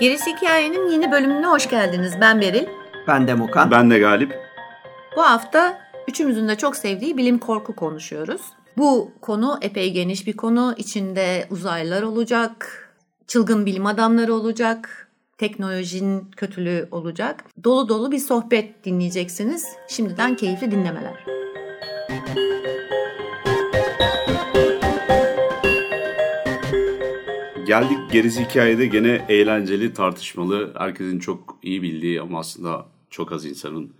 [0.00, 2.20] Gerisi Hikayenin yeni bölümüne hoş geldiniz.
[2.20, 2.77] Ben Beril.
[3.08, 3.70] Ben de Mukan.
[3.70, 4.38] Ben de Galip.
[5.16, 8.40] Bu hafta üçümüzün de çok sevdiği bilim korku konuşuyoruz.
[8.76, 10.74] Bu konu epey geniş bir konu.
[10.76, 12.88] İçinde uzaylılar olacak,
[13.26, 15.08] çılgın bilim adamları olacak,
[15.38, 17.44] teknolojinin kötülüğü olacak.
[17.64, 19.66] Dolu dolu bir sohbet dinleyeceksiniz.
[19.88, 21.24] Şimdiden keyifli dinlemeler.
[27.66, 33.92] Geldik gerisi hikayede gene eğlenceli, tartışmalı, herkesin çok iyi bildiği ama aslında çok az insanın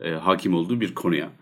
[0.00, 1.32] e, hakim olduğu bir konuya.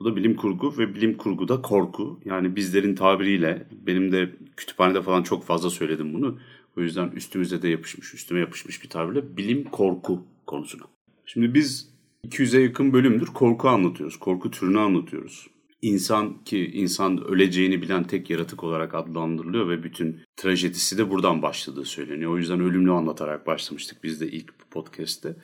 [0.00, 2.20] Bu da bilim kurgu ve bilim kurguda korku.
[2.24, 6.38] Yani bizlerin tabiriyle, benim de kütüphanede falan çok fazla söyledim bunu.
[6.76, 10.82] O yüzden üstümüze de yapışmış, üstüme yapışmış bir tabirle bilim korku konusuna.
[11.26, 11.94] Şimdi biz
[12.26, 15.48] 200'e yakın bölümdür korku anlatıyoruz, korku türünü anlatıyoruz
[15.84, 21.84] insan ki insan öleceğini bilen tek yaratık olarak adlandırılıyor ve bütün trajedisi de buradan başladığı
[21.84, 22.32] söyleniyor.
[22.32, 25.36] O yüzden ölümlü anlatarak başlamıştık biz de ilk podcast'te.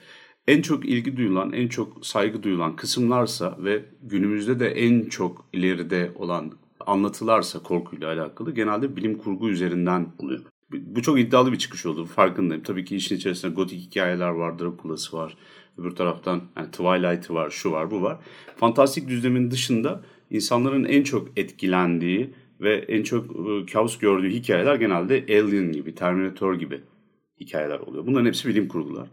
[0.50, 6.10] En çok ilgi duyulan, en çok saygı duyulan kısımlarsa ve günümüzde de en çok ileride
[6.14, 6.52] olan
[6.86, 10.40] anlatılarsa korkuyla alakalı genelde bilim kurgu üzerinden oluyor.
[10.70, 12.62] Bu çok iddialı bir çıkış oldu farkındayım.
[12.62, 15.36] Tabii ki işin içerisinde gotik hikayeler var, Drakula'sı var.
[15.78, 18.18] Öbür taraftan yani Twilight'ı var, şu var, bu var.
[18.56, 25.24] Fantastik düzlemin dışında insanların en çok etkilendiği ve en çok e, kabus gördüğü hikayeler genelde
[25.28, 26.80] Alien gibi, Terminator gibi
[27.40, 28.06] hikayeler oluyor.
[28.06, 29.08] Bunların hepsi bilim kurgular.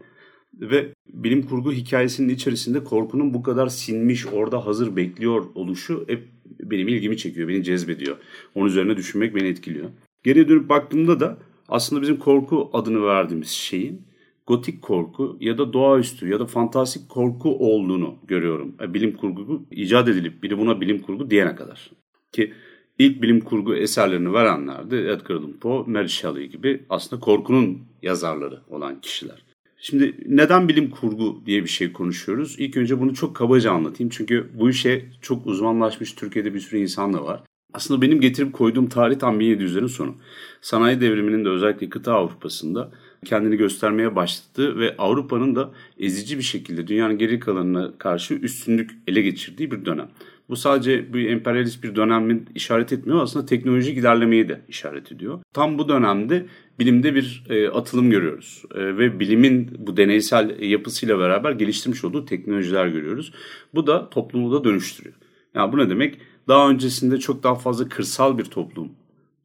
[0.60, 6.28] Ve bilim kurgu hikayesinin içerisinde korkunun bu kadar sinmiş, orada hazır bekliyor oluşu hep
[6.60, 8.16] benim ilgimi çekiyor, beni cezbediyor.
[8.54, 9.90] Onun üzerine düşünmek beni etkiliyor.
[10.24, 14.02] Geriye dönüp baktığımda da aslında bizim korku adını verdiğimiz şeyin
[14.46, 18.74] gotik korku ya da doğaüstü ya da fantastik korku olduğunu görüyorum.
[18.80, 21.90] E, bilim kurgu icat edilip biri buna bilim kurgu diyene kadar.
[22.32, 22.52] Ki
[22.98, 28.60] ilk bilim kurgu eserlerini verenler de Edgar Allan Poe, Mary Shelley gibi aslında korkunun yazarları
[28.68, 29.47] olan kişiler.
[29.80, 32.56] Şimdi neden bilim kurgu diye bir şey konuşuyoruz?
[32.58, 34.10] İlk önce bunu çok kabaca anlatayım.
[34.10, 37.42] Çünkü bu işe çok uzmanlaşmış Türkiye'de bir sürü insan da var.
[37.72, 40.14] Aslında benim getirip koyduğum tarih tam 1700'lerin sonu.
[40.60, 42.90] Sanayi devriminin de özellikle kıta Avrupa'sında
[43.24, 49.22] kendini göstermeye başladı ve Avrupa'nın da ezici bir şekilde dünyanın geri kalanına karşı üstünlük ele
[49.22, 50.08] geçirdiği bir dönem.
[50.48, 55.38] Bu sadece bir emperyalist bir dönemin işaret etmiyor aslında teknolojik ilerlemeyi de işaret ediyor.
[55.52, 56.46] Tam bu dönemde
[56.78, 62.86] bilimde bir e, atılım görüyoruz e, ve bilimin bu deneysel yapısıyla beraber geliştirmiş olduğu teknolojiler
[62.86, 63.32] görüyoruz.
[63.74, 65.14] Bu da toplumu da dönüştürüyor.
[65.54, 66.18] Yani bu ne demek?
[66.48, 68.88] Daha öncesinde çok daha fazla kırsal bir toplum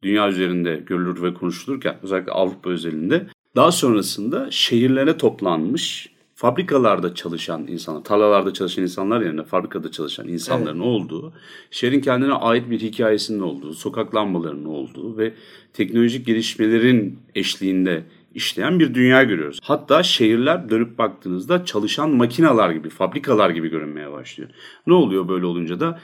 [0.02, 3.26] dünya üzerinde görülür ve konuşulurken özellikle Avrupa özelinde
[3.56, 6.13] daha sonrasında şehirlere toplanmış
[6.44, 10.86] fabrikalarda çalışan insanlar, tarlalarda çalışan insanlar yerine fabrikada çalışan insanların evet.
[10.86, 11.32] olduğu,
[11.70, 15.34] şehrin kendine ait bir hikayesinin olduğu, sokak lambalarının olduğu ve
[15.72, 19.58] teknolojik gelişmelerin eşliğinde işleyen bir dünya görüyoruz.
[19.62, 24.50] Hatta şehirler dönüp baktığınızda çalışan makinalar gibi, fabrikalar gibi görünmeye başlıyor.
[24.86, 26.00] Ne oluyor böyle olunca da?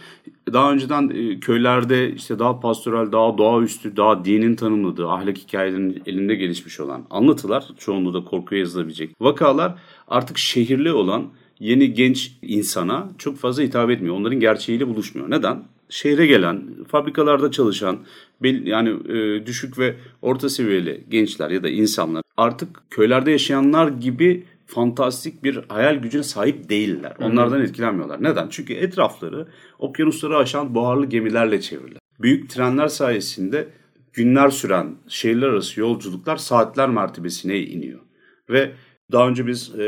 [0.52, 6.34] Daha önceden e, köylerde işte daha pastoral, daha doğaüstü, daha dinin tanımladığı ahlak hikayelerinin elinde
[6.34, 9.74] gelişmiş olan anlatılar, çoğunluğu da korkuya yazılabilecek vakalar
[10.10, 11.26] artık şehirli olan
[11.59, 14.15] yeni genç insana çok fazla hitap etmiyor.
[14.15, 15.31] Onların gerçeğiyle buluşmuyor.
[15.31, 15.65] Neden?
[15.91, 17.98] şehre gelen, fabrikalarda çalışan,
[18.43, 25.44] yani e, düşük ve orta seviyeli gençler ya da insanlar artık köylerde yaşayanlar gibi fantastik
[25.44, 27.16] bir hayal gücüne sahip değiller.
[27.20, 28.22] Onlardan etkilenmiyorlar.
[28.22, 28.49] Neden?
[28.50, 29.47] Çünkü etrafları
[29.78, 31.99] okyanusları aşan buharlı gemilerle çevrili.
[32.20, 33.69] Büyük trenler sayesinde
[34.12, 38.00] günler süren şehirler arası yolculuklar saatler mertebesine iniyor.
[38.50, 38.73] Ve
[39.12, 39.78] daha önce biz e,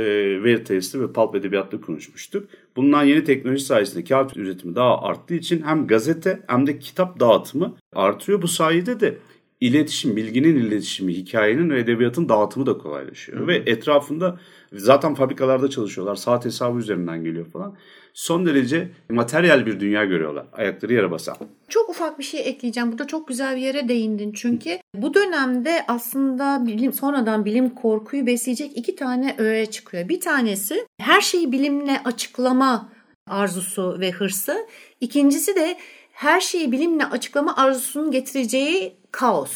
[0.44, 2.48] veri testi ve pulp edebiyatta konuşmuştuk.
[2.76, 7.74] Bulunan yeni teknoloji sayesinde kağıt üretimi daha arttığı için hem gazete hem de kitap dağıtımı
[7.92, 8.42] artıyor.
[8.42, 9.18] Bu sayede de
[9.62, 13.38] iletişim, bilginin iletişimi, hikayenin ve edebiyatın dağıtımı da kolaylaşıyor.
[13.38, 13.46] Hı hı.
[13.46, 14.38] Ve etrafında
[14.72, 16.14] zaten fabrikalarda çalışıyorlar.
[16.14, 17.76] Saat hesabı üzerinden geliyor falan.
[18.14, 20.46] Son derece materyal bir dünya görüyorlar.
[20.52, 21.36] Ayakları yere basan.
[21.68, 22.92] Çok ufak bir şey ekleyeceğim.
[22.92, 24.32] Burada çok güzel bir yere değindin.
[24.32, 30.08] Çünkü bu dönemde aslında bilim sonradan bilim korkuyu besleyecek iki tane öğe çıkıyor.
[30.08, 32.88] Bir tanesi her şeyi bilimle açıklama
[33.26, 34.66] arzusu ve hırsı.
[35.00, 35.76] İkincisi de
[36.12, 39.52] her şeyi bilimle açıklama arzusunun getireceği kaos.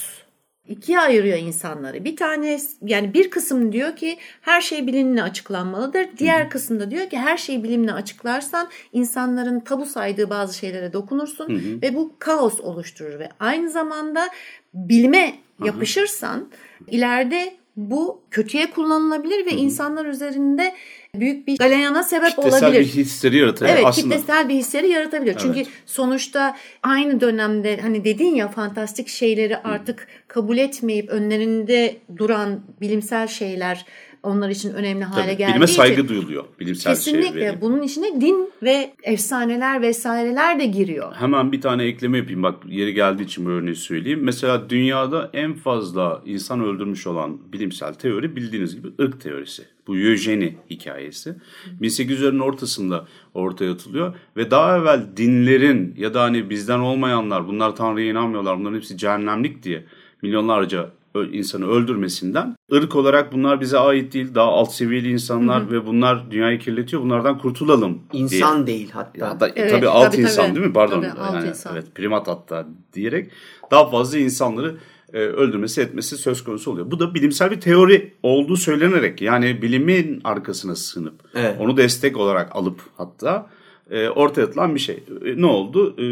[0.68, 2.04] ikiye ayırıyor insanları.
[2.04, 6.06] Bir tane yani bir kısım diyor ki her şey bilimle açıklanmalıdır.
[6.18, 11.82] Diğer kısımda diyor ki her şeyi bilimle açıklarsan insanların tabu saydığı bazı şeylere dokunursun Hı-hı.
[11.82, 14.28] ve bu kaos oluşturur ve aynı zamanda
[14.74, 16.48] bilime yapışırsan
[16.90, 19.58] ileride bu kötüye kullanılabilir ve Hı-hı.
[19.58, 20.74] insanlar üzerinde
[21.20, 22.84] büyük bir galeyana sebep kitlesel olabilir.
[22.84, 24.14] Kitlesel bir histeri yaratabilir evet, aslında.
[24.14, 25.30] kitlesel bir histeri yaratabilir.
[25.30, 25.40] Evet.
[25.40, 33.26] Çünkü sonuçta aynı dönemde hani dedin ya fantastik şeyleri artık kabul etmeyip önlerinde duran bilimsel
[33.26, 33.86] şeyler
[34.22, 38.50] onlar için önemli hale Tabii, geldiği bilime saygı için, duyuluyor bilimsel Kesinlikle bunun içine din
[38.62, 41.14] ve efsaneler vesaireler de giriyor.
[41.14, 44.20] Hemen bir tane ekleme yapayım bak yeri geldiği için bu örneği söyleyeyim.
[44.22, 49.62] Mesela dünyada en fazla insan öldürmüş olan bilimsel teori bildiğiniz gibi ırk teorisi.
[49.86, 51.34] Bu Eugeni hikayesi.
[51.80, 58.10] 1800'lerin ortasında ortaya atılıyor ve daha evvel dinlerin ya da hani bizden olmayanlar bunlar Tanrı'ya
[58.10, 59.84] inanmıyorlar bunların hepsi cehennemlik diye
[60.22, 60.90] milyonlarca
[61.24, 65.70] insanı öldürmesinden ırk olarak bunlar bize ait değil daha alt seviyeli insanlar hı hı.
[65.70, 68.76] ve bunlar dünyayı kirletiyor bunlardan kurtulalım İnsan diye.
[68.76, 69.28] değil hatta.
[69.28, 70.56] hatta evet, tabii alt tabii, insan tabii.
[70.56, 71.74] değil mi pardon tabii, yani, insan.
[71.74, 73.30] evet primat hatta diyerek
[73.70, 74.76] daha fazla insanları
[75.12, 76.90] e, öldürmesi etmesi söz konusu oluyor.
[76.90, 81.56] Bu da bilimsel bir teori olduğu söylenerek yani bilimin arkasına sığınıp evet.
[81.60, 83.46] onu destek olarak alıp hatta
[83.90, 85.04] e, ortaya atılan bir şey.
[85.24, 85.96] E, ne oldu?
[86.02, 86.04] E,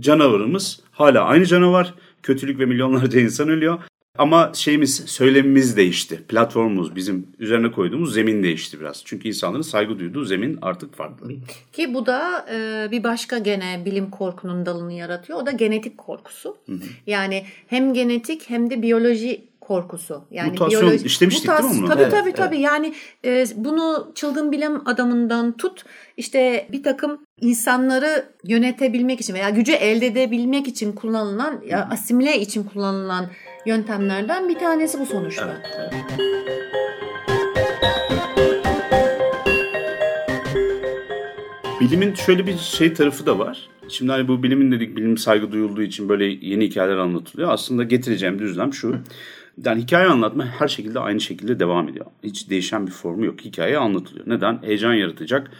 [0.00, 1.94] canavarımız hala aynı canavar.
[2.22, 3.78] Kötülük ve milyonlarca insan ölüyor.
[4.18, 6.22] Ama şeyimiz, söylemimiz değişti.
[6.28, 9.02] Platformumuz, bizim üzerine koyduğumuz zemin değişti biraz.
[9.04, 11.28] Çünkü insanların saygı duyduğu zemin artık farklı.
[11.72, 15.42] Ki bu da e, bir başka gene bilim korkunun dalını yaratıyor.
[15.42, 16.56] O da genetik korkusu.
[16.66, 16.78] Hı hı.
[17.06, 20.24] Yani hem genetik hem de biyoloji korkusu.
[20.30, 21.90] Yani Mutasyon biyoloji, işlemiştik mutas, değil mi bunu?
[21.90, 22.36] Tabii evet, tabii evet.
[22.36, 22.60] tabii.
[22.60, 22.94] Yani
[23.24, 25.84] e, bunu çılgın bilim adamından tut
[26.16, 32.64] işte bir takım insanları yönetebilmek için veya gücü elde edebilmek için kullanılan ya asimile için
[32.64, 33.26] kullanılan
[33.66, 35.56] yöntemlerden bir tanesi bu sonuçta.
[35.78, 35.92] Evet,
[41.80, 43.68] Bilimin şöyle bir şey tarafı da var.
[43.88, 47.50] Şimdi hani bu bilimin dedik bilim saygı duyulduğu için böyle yeni hikayeler anlatılıyor.
[47.52, 48.96] Aslında getireceğim düzlem şu.
[49.64, 52.06] Yani hikaye anlatma her şekilde aynı şekilde devam ediyor.
[52.22, 53.40] Hiç değişen bir formu yok.
[53.40, 54.28] Hikaye anlatılıyor.
[54.28, 54.58] Neden?
[54.62, 55.50] Heyecan yaratacak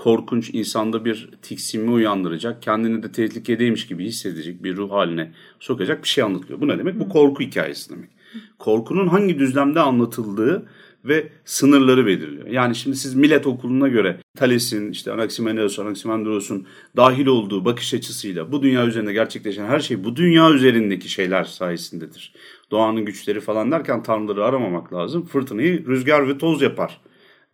[0.00, 6.08] korkunç insanda bir tiksinme uyandıracak, kendini de tehlikedeymiş gibi hissedecek bir ruh haline sokacak bir
[6.08, 6.60] şey anlatılıyor.
[6.60, 7.00] Bu ne demek?
[7.00, 8.10] Bu korku hikayesi demek.
[8.58, 10.66] Korkunun hangi düzlemde anlatıldığı
[11.04, 12.46] ve sınırları belirliyor.
[12.46, 16.66] Yani şimdi siz millet okuluna göre Thales'in, işte Anaximenes, Anaximandros'un
[16.96, 22.34] dahil olduğu bakış açısıyla bu dünya üzerinde gerçekleşen her şey bu dünya üzerindeki şeyler sayesindedir.
[22.70, 25.26] Doğanın güçleri falan derken tanrıları aramamak lazım.
[25.26, 27.00] Fırtınayı rüzgar ve toz yapar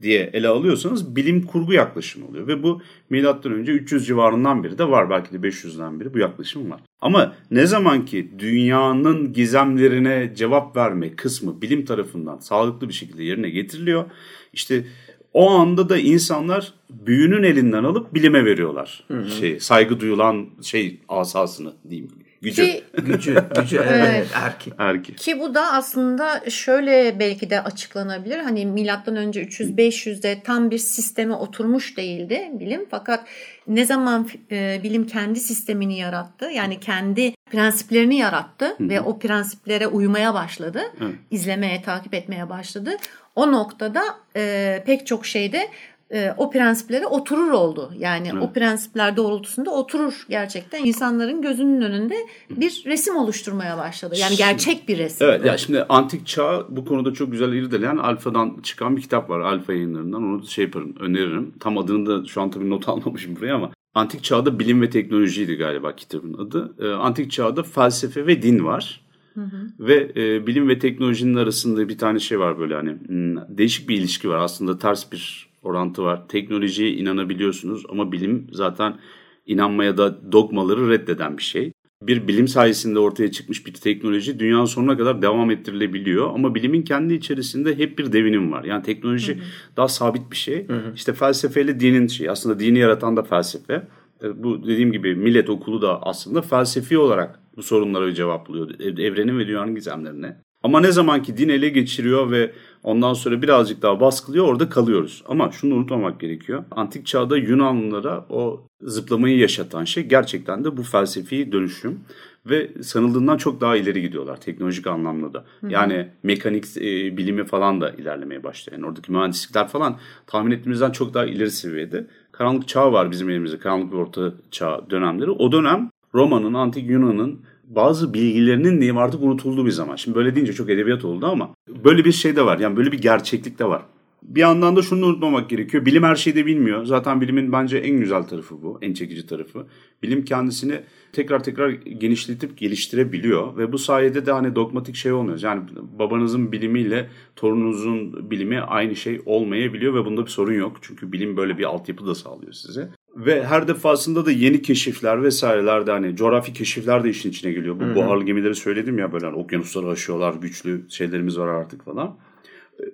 [0.02, 2.46] diye ele alıyorsanız bilim kurgu yaklaşımı oluyor.
[2.46, 5.10] Ve bu milattan önce 300 civarından biri de var.
[5.10, 6.80] Belki de 500'den biri bu yaklaşım var.
[7.00, 13.50] Ama ne zaman ki dünyanın gizemlerine cevap verme kısmı bilim tarafından sağlıklı bir şekilde yerine
[13.50, 14.04] getiriliyor.
[14.52, 14.84] İşte
[15.32, 19.04] o anda da insanlar büyünün elinden alıp bilime veriyorlar.
[19.08, 19.30] Hı hı.
[19.30, 22.10] Şey, saygı duyulan şey asasını diyeyim.
[22.42, 22.66] Gücü.
[22.66, 24.72] Ki, gücü, gücü evet, erki.
[24.78, 25.16] erki.
[25.16, 28.38] Ki bu da aslında şöyle belki de açıklanabilir.
[28.38, 32.86] Hani milattan önce 300-500'de tam bir sisteme oturmuş değildi bilim.
[32.90, 33.26] Fakat
[33.68, 38.88] ne zaman e, bilim kendi sistemini yarattı, yani kendi prensiplerini yarattı Hı-hı.
[38.88, 41.12] ve o prensiplere uymaya başladı, Hı.
[41.30, 42.90] izlemeye, takip etmeye başladı.
[43.34, 44.02] O noktada
[44.36, 45.68] e, pek çok şeyde
[46.12, 47.92] e, o prensiplere oturur oldu.
[47.98, 48.42] Yani evet.
[48.42, 50.84] o prensipler doğrultusunda oturur gerçekten.
[50.84, 52.16] insanların gözünün önünde
[52.50, 54.14] bir resim oluşturmaya başladı.
[54.18, 55.26] Yani gerçek bir resim.
[55.26, 59.40] Evet ya şimdi antik çağ bu konuda çok güzel irdeleyen Alfa'dan çıkan bir kitap var.
[59.40, 60.22] Alfa yayınlarından.
[60.22, 61.54] Onu şey yaparım, öneririm.
[61.60, 65.56] Tam adını da şu an tabii not almamışım buraya ama Antik çağda bilim ve teknolojiydi
[65.56, 66.74] galiba kitabın adı.
[66.78, 69.00] E, antik çağda felsefe ve din var.
[69.34, 69.66] Hı hı.
[69.80, 73.96] Ve e, bilim ve teknolojinin arasında bir tane şey var böyle hani hmm, değişik bir
[73.96, 74.38] ilişki var.
[74.38, 76.28] Aslında ters bir orantı var.
[76.28, 78.98] Teknolojiye inanabiliyorsunuz ama bilim zaten
[79.46, 81.72] inanmaya da dogmaları reddeden bir şey.
[82.02, 86.34] Bir bilim sayesinde ortaya çıkmış bir teknoloji dünyanın sonuna kadar devam ettirilebiliyor.
[86.34, 88.64] Ama bilimin kendi içerisinde hep bir devinim var.
[88.64, 89.44] Yani teknoloji hı hı.
[89.76, 90.68] daha sabit bir şey.
[90.68, 90.92] Hı hı.
[90.94, 92.28] İşte felsefeyle dinin şey.
[92.28, 93.88] Aslında dini yaratan da felsefe.
[94.22, 98.80] E, bu dediğim gibi millet okulu da aslında felsefi olarak bu sorunlara cevaplıyor.
[98.80, 100.45] Evrenin ve dünyanın gizemlerine.
[100.66, 105.22] Ama ne zaman ki din ele geçiriyor ve ondan sonra birazcık daha baskılıyor orada kalıyoruz.
[105.28, 106.64] Ama şunu unutmamak gerekiyor.
[106.70, 112.00] Antik çağda Yunanlılara o zıplamayı yaşatan şey gerçekten de bu felsefi dönüşüm
[112.46, 115.44] ve sanıldığından çok daha ileri gidiyorlar teknolojik anlamda da.
[115.68, 118.78] Yani mekanik e, bilimi falan da ilerlemeye başlıyor.
[118.78, 119.96] Yani oradaki mühendislikler falan
[120.26, 122.06] tahmin ettiğimizden çok daha ileri seviyede.
[122.32, 123.58] Karanlık çağ var bizim elimizde.
[123.58, 125.30] Karanlık ve orta çağ dönemleri.
[125.30, 129.96] O dönem Roma'nın, antik Yunan'ın bazı bilgilerinin diyeyim artık unutulduğu bir zaman.
[129.96, 131.54] Şimdi böyle deyince çok edebiyat oldu ama
[131.84, 132.58] böyle bir şey de var.
[132.58, 133.82] Yani böyle bir gerçeklik de var.
[134.22, 135.86] Bir yandan da şunu unutmamak gerekiyor.
[135.86, 136.84] Bilim her şeyi de bilmiyor.
[136.84, 138.78] Zaten bilimin bence en güzel tarafı bu.
[138.82, 139.66] En çekici tarafı.
[140.02, 140.80] Bilim kendisini
[141.12, 143.56] tekrar tekrar genişletip geliştirebiliyor.
[143.56, 145.40] Ve bu sayede de hani dogmatik şey olmuyor.
[145.42, 145.62] Yani
[145.98, 150.76] babanızın bilimiyle torununuzun bilimi aynı şey olmayabiliyor ve bunda bir sorun yok.
[150.82, 152.88] Çünkü bilim böyle bir altyapı da sağlıyor size.
[153.16, 157.80] Ve her defasında da yeni keşifler vesaireler de hani coğrafi keşifler de işin içine geliyor.
[157.80, 157.94] Bu Hı-hı.
[157.94, 162.16] buharlı gemileri söyledim ya böyle hani okyanusları aşıyorlar, güçlü şeylerimiz var artık falan.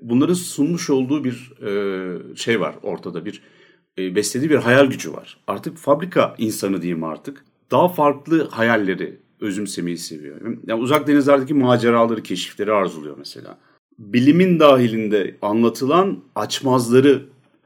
[0.02, 3.42] Bunların sunmuş olduğu bir e, şey var ortada bir
[3.98, 5.38] e, beslediği bir hayal gücü var.
[5.46, 7.44] Artık fabrika insanı diyeyim artık.
[7.70, 10.36] Daha farklı hayalleri özümsemeyi seviyor.
[10.66, 13.58] Yani uzak denizlerdeki maceraları, keşifleri arzuluyor mesela.
[13.98, 17.22] Bilimin dahilinde anlatılan açmazları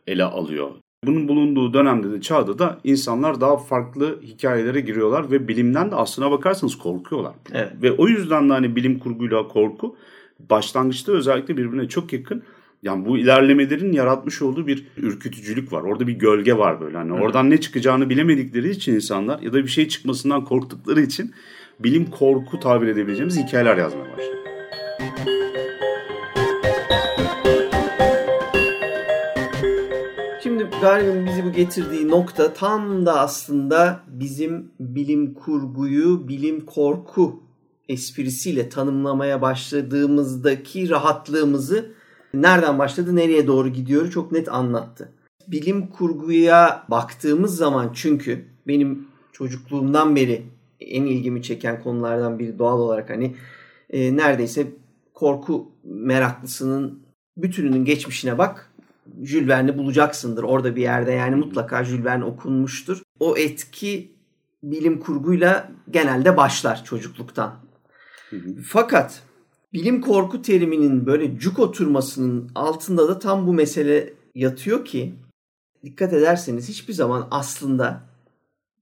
[0.07, 0.71] ele alıyor.
[1.05, 6.31] Bunun bulunduğu dönemde de çağda da insanlar daha farklı hikayelere giriyorlar ve bilimden de aslına
[6.31, 7.35] bakarsanız korkuyorlar.
[7.53, 7.73] Evet.
[7.83, 9.97] Ve o yüzden de hani bilim kurguyla korku
[10.51, 12.43] başlangıçta özellikle birbirine çok yakın.
[12.83, 15.83] Yani bu ilerlemelerin yaratmış olduğu bir ürkütücülük var.
[15.83, 16.97] Orada bir gölge var böyle.
[16.97, 21.35] Hani oradan ne çıkacağını bilemedikleri için insanlar ya da bir şey çıkmasından korktukları için
[21.81, 24.46] bilim korku tabir edebileceğimiz hikayeler yazmaya başlıyor.
[30.81, 37.43] Galip'in bizi bu getirdiği nokta tam da aslında bizim bilim kurguyu, bilim korku
[37.89, 41.93] esprisiyle tanımlamaya başladığımızdaki rahatlığımızı
[42.35, 45.13] nereden başladı, nereye doğru gidiyor çok net anlattı.
[45.49, 50.43] Bilim kurguya baktığımız zaman çünkü benim çocukluğumdan beri
[50.81, 53.37] en ilgimi çeken konulardan biri doğal olarak hani
[53.91, 54.67] e, neredeyse
[55.15, 57.03] korku meraklısının
[57.37, 58.66] bütününün geçmişine bak.
[59.23, 63.03] Jules Verne'i bulacaksındır orada bir yerde yani mutlaka Jules Verne okunmuştur.
[63.21, 64.13] O etki
[64.63, 67.55] bilim kurguyla genelde başlar çocukluktan.
[68.65, 69.23] Fakat
[69.73, 75.15] bilim korku teriminin böyle cuk oturmasının altında da tam bu mesele yatıyor ki
[75.85, 78.03] dikkat ederseniz hiçbir zaman aslında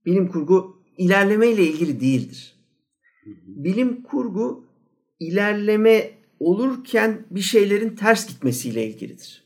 [0.05, 2.55] bilim kurgu ilerleme ile ilgili değildir.
[3.45, 4.65] Bilim kurgu
[5.19, 9.44] ilerleme olurken bir şeylerin ters gitmesiyle ilgilidir.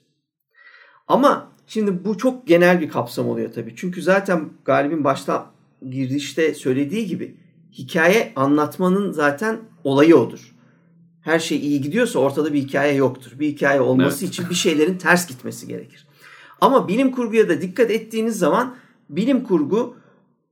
[1.09, 3.73] Ama şimdi bu çok genel bir kapsam oluyor tabii.
[3.75, 5.51] Çünkü zaten Galip'in başta
[5.89, 7.35] girişte söylediği gibi
[7.73, 10.55] hikaye anlatmanın zaten olayı odur.
[11.21, 13.31] Her şey iyi gidiyorsa ortada bir hikaye yoktur.
[13.39, 14.33] Bir hikaye olması evet.
[14.33, 16.07] için bir şeylerin ters gitmesi gerekir.
[16.61, 18.75] Ama bilim kurguya da dikkat ettiğiniz zaman
[19.09, 19.95] bilim kurgu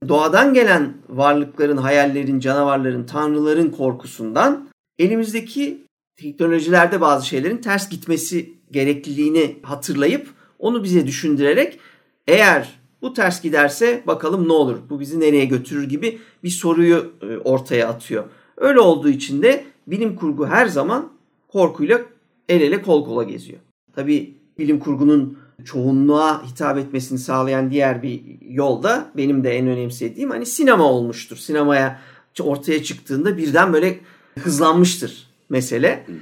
[0.07, 5.85] doğadan gelen varlıkların, hayallerin, canavarların, tanrıların korkusundan elimizdeki
[6.15, 11.79] teknolojilerde bazı şeylerin ters gitmesi gerekliliğini hatırlayıp onu bize düşündürerek
[12.27, 14.77] eğer bu ters giderse bakalım ne olur?
[14.89, 18.23] Bu bizi nereye götürür gibi bir soruyu e, ortaya atıyor.
[18.57, 21.09] Öyle olduğu için de bilim kurgu her zaman
[21.47, 22.01] korkuyla
[22.49, 23.59] el ele kol kola geziyor.
[23.95, 30.29] Tabi bilim kurgunun çoğunluğa hitap etmesini sağlayan diğer bir yol da benim de en önemsediğim
[30.29, 31.37] hani sinema olmuştur.
[31.37, 32.01] Sinemaya
[32.41, 33.99] ortaya çıktığında birden böyle
[34.39, 36.03] hızlanmıştır mesele.
[36.05, 36.17] Hı hı.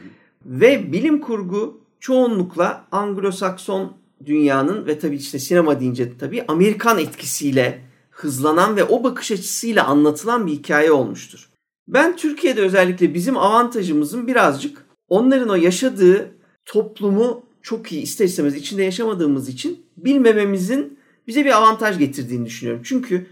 [0.45, 3.87] Ve bilim kurgu çoğunlukla Anglo-Sakson
[4.25, 10.47] dünyanın ve tabii işte sinema deyince tabii Amerikan etkisiyle hızlanan ve o bakış açısıyla anlatılan
[10.47, 11.49] bir hikaye olmuştur.
[11.87, 16.31] Ben Türkiye'de özellikle bizim avantajımızın birazcık onların o yaşadığı
[16.65, 22.83] toplumu çok iyi ister istemez içinde yaşamadığımız için bilmememizin bize bir avantaj getirdiğini düşünüyorum.
[22.85, 23.27] Çünkü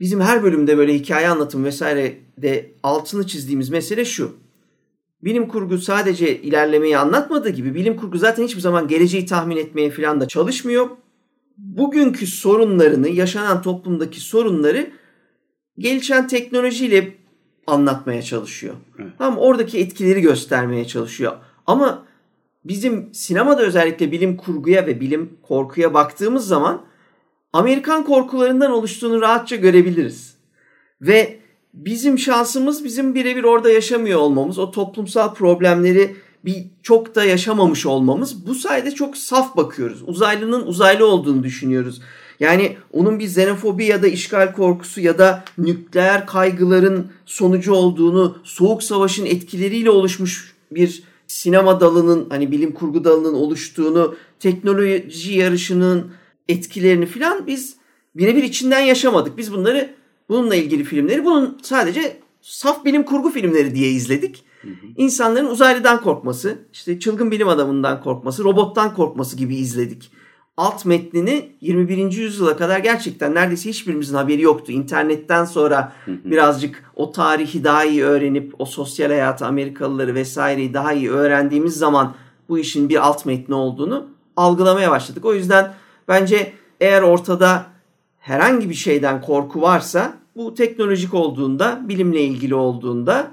[0.00, 4.45] bizim her bölümde böyle hikaye anlatım vesaire de altını çizdiğimiz mesele şu.
[5.24, 10.20] Bilim kurgu sadece ilerlemeyi anlatmadığı gibi bilim kurgu zaten hiçbir zaman geleceği tahmin etmeye falan
[10.20, 10.88] da çalışmıyor.
[11.58, 14.90] Bugünkü sorunlarını, yaşanan toplumdaki sorunları
[15.78, 17.14] gelişen teknolojiyle
[17.66, 18.74] anlatmaya çalışıyor.
[18.98, 19.10] Evet.
[19.18, 21.32] Tamam oradaki etkileri göstermeye çalışıyor.
[21.66, 22.06] Ama
[22.64, 26.82] bizim sinemada özellikle bilim kurguya ve bilim korkuya baktığımız zaman
[27.52, 30.36] Amerikan korkularından oluştuğunu rahatça görebiliriz.
[31.00, 31.45] Ve
[31.76, 38.46] bizim şansımız bizim birebir orada yaşamıyor olmamız, o toplumsal problemleri bir çok da yaşamamış olmamız.
[38.46, 40.02] Bu sayede çok saf bakıyoruz.
[40.06, 42.00] Uzaylının uzaylı olduğunu düşünüyoruz.
[42.40, 48.82] Yani onun bir xenofobi ya da işgal korkusu ya da nükleer kaygıların sonucu olduğunu, soğuk
[48.82, 56.10] savaşın etkileriyle oluşmuş bir sinema dalının hani bilim kurgu dalının oluştuğunu, teknoloji yarışının
[56.48, 57.76] etkilerini filan biz
[58.16, 59.38] birebir içinden yaşamadık.
[59.38, 59.94] Biz bunları
[60.28, 64.44] bununla ilgili filmleri bunun sadece saf bilim kurgu filmleri diye izledik.
[64.62, 64.72] Hı hı.
[64.96, 70.10] İnsanların uzaylıdan korkması, işte çılgın bilim adamından korkması, robottan korkması gibi izledik.
[70.56, 72.12] alt metnini 21.
[72.12, 74.72] yüzyıla kadar gerçekten neredeyse hiçbirimizin haberi yoktu.
[74.72, 81.10] İnternetten sonra birazcık o tarihi daha iyi öğrenip o sosyal hayatı Amerikalıları vesaireyi daha iyi
[81.10, 82.14] öğrendiğimiz zaman
[82.48, 84.06] bu işin bir alt metni olduğunu
[84.36, 85.24] algılamaya başladık.
[85.24, 85.74] O yüzden
[86.08, 87.66] bence eğer ortada
[88.26, 93.30] herhangi bir şeyden korku varsa bu teknolojik olduğunda, bilimle ilgili olduğunda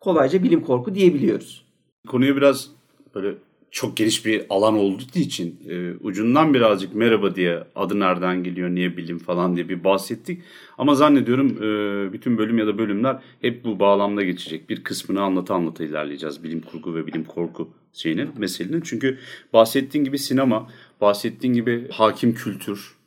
[0.00, 1.64] kolayca bilim korku diyebiliyoruz.
[2.08, 2.68] Konuya biraz
[3.14, 3.34] böyle
[3.70, 8.96] çok geniş bir alan olduğu için e, ucundan birazcık merhaba diye adı nereden geliyor, niye
[8.96, 10.42] bilim falan diye bir bahsettik.
[10.78, 14.70] Ama zannediyorum e, bütün bölüm ya da bölümler hep bu bağlamda geçecek.
[14.70, 18.80] Bir kısmını anlata anlata ilerleyeceğiz bilim kurgu ve bilim korku şeyinin, meselenin.
[18.80, 19.18] Çünkü
[19.52, 20.70] bahsettiğin gibi sinema,
[21.00, 23.01] bahsettiğin gibi hakim kültür,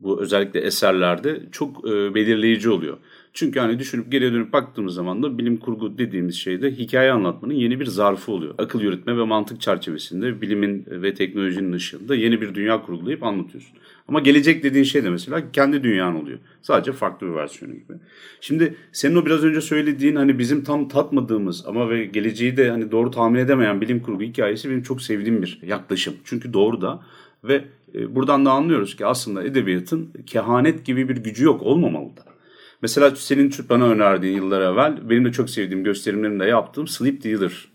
[0.00, 2.96] bu özellikle eserlerde çok e, belirleyici oluyor.
[3.32, 7.80] Çünkü hani düşünüp geriye dönüp baktığımız zaman da bilim kurgu dediğimiz şeyde hikaye anlatmanın yeni
[7.80, 8.54] bir zarfı oluyor.
[8.58, 13.76] Akıl yürütme ve mantık çerçevesinde bilimin ve teknolojinin ışığında yeni bir dünya kurgulayıp anlatıyorsun.
[14.08, 16.38] Ama gelecek dediğin şey de mesela kendi dünyan oluyor.
[16.62, 17.92] Sadece farklı bir versiyonu gibi.
[18.40, 22.90] Şimdi senin o biraz önce söylediğin hani bizim tam tatmadığımız ama ve geleceği de hani
[22.90, 26.14] doğru tahmin edemeyen bilim kurgu hikayesi benim çok sevdiğim bir yaklaşım.
[26.24, 27.02] Çünkü doğru da
[27.44, 32.24] ve e, buradan da anlıyoruz ki aslında edebiyatın kehanet gibi bir gücü yok olmamalı da.
[32.82, 37.68] Mesela senin bana önerdiğin yıllar evvel benim de çok sevdiğim gösterimlerimde yaptığım Sleep Dealer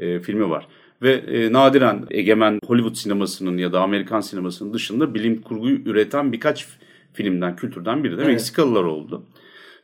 [0.00, 0.68] e, filmi var.
[1.02, 6.66] Ve e, nadiren egemen Hollywood sinemasının ya da Amerikan sinemasının dışında bilim kurguyu üreten birkaç
[7.12, 8.26] filmden, kültürden biri de evet.
[8.26, 9.26] Meksikalılar oldu.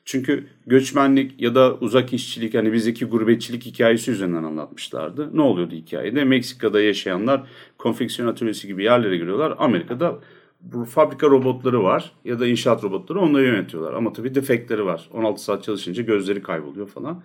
[0.04, 5.37] Çünkü göçmenlik ya da uzak işçilik hani bizdeki gurbetçilik hikayesi üzerinden anlatmışlardı.
[5.37, 6.25] Ne oluyordu hikayede?
[6.25, 7.42] Meksika'da yaşayanlar
[7.78, 9.54] konfeksiyon atölyesi gibi yerlere giriyorlar.
[9.59, 10.18] Amerika'da
[10.61, 13.92] bu fabrika robotları var ya da inşaat robotları onları yönetiyorlar.
[13.94, 15.09] Ama tabii defektleri var.
[15.12, 17.23] 16 saat çalışınca gözleri kayboluyor falan.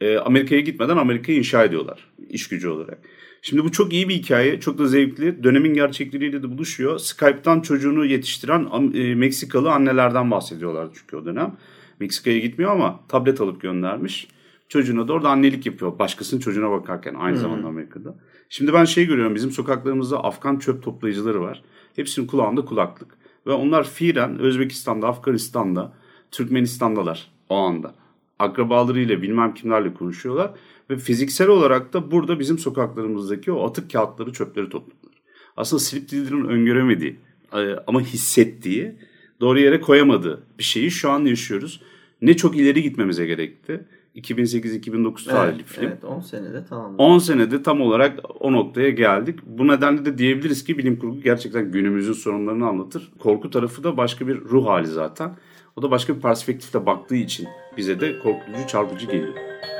[0.00, 2.98] E, Amerika'ya gitmeden Amerika'yı inşa ediyorlar iş gücü olarak.
[3.42, 5.42] Şimdi bu çok iyi bir hikaye, çok da zevkli.
[5.44, 6.98] Dönemin gerçekleriyle de buluşuyor.
[6.98, 11.56] Skype'tan çocuğunu yetiştiren e, Meksikalı annelerden bahsediyorlar çünkü o dönem.
[12.00, 14.28] Meksika'ya gitmiyor ama tablet alıp göndermiş.
[14.68, 15.98] Çocuğuna da orada annelik yapıyor.
[15.98, 18.16] Başkasının çocuğuna bakarken aynı zamanda Amerika'da.
[18.48, 21.62] Şimdi ben şey görüyorum bizim sokaklarımızda Afgan çöp toplayıcıları var.
[21.96, 23.18] Hepsinin kulağında kulaklık.
[23.46, 25.92] Ve onlar fiilen Özbekistan'da, Afganistan'da,
[26.30, 27.94] Türkmenistan'dalar o anda.
[28.38, 30.50] Akrabalarıyla bilmem kimlerle konuşuyorlar.
[30.90, 35.22] Ve fiziksel olarak da burada bizim sokaklarımızdaki o atık kağıtları, çöpleri topluyorlar.
[35.56, 37.16] Aslında Slip Diller'ın öngöremediği
[37.52, 38.96] e, ama hissettiği,
[39.40, 41.80] doğru yere koyamadığı bir şeyi şu an yaşıyoruz.
[42.22, 43.86] Ne çok ileri gitmemize gerekti.
[44.16, 45.86] 2008-2009 tarihli evet, film.
[45.88, 46.94] Evet 10 senede tamam.
[46.98, 49.40] 10 senede tam olarak o noktaya geldik.
[49.46, 53.12] Bu nedenle de diyebiliriz ki bilim kurgu gerçekten günümüzün sorunlarını anlatır.
[53.18, 55.36] Korku tarafı da başka bir ruh hali zaten.
[55.76, 59.34] O da başka bir perspektifle baktığı için bize de korkutucu, çarpıcı geliyor.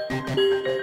[0.09, 0.76] Şimdi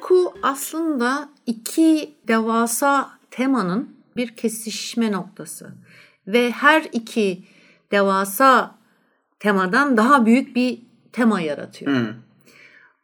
[0.00, 5.72] korku aslında iki devasa temanın bir kesişme noktası
[6.26, 7.44] ve her iki
[7.90, 8.74] devasa
[9.38, 10.78] temadan daha büyük bir
[11.12, 11.92] tema yaratıyor.
[11.92, 12.14] Hmm.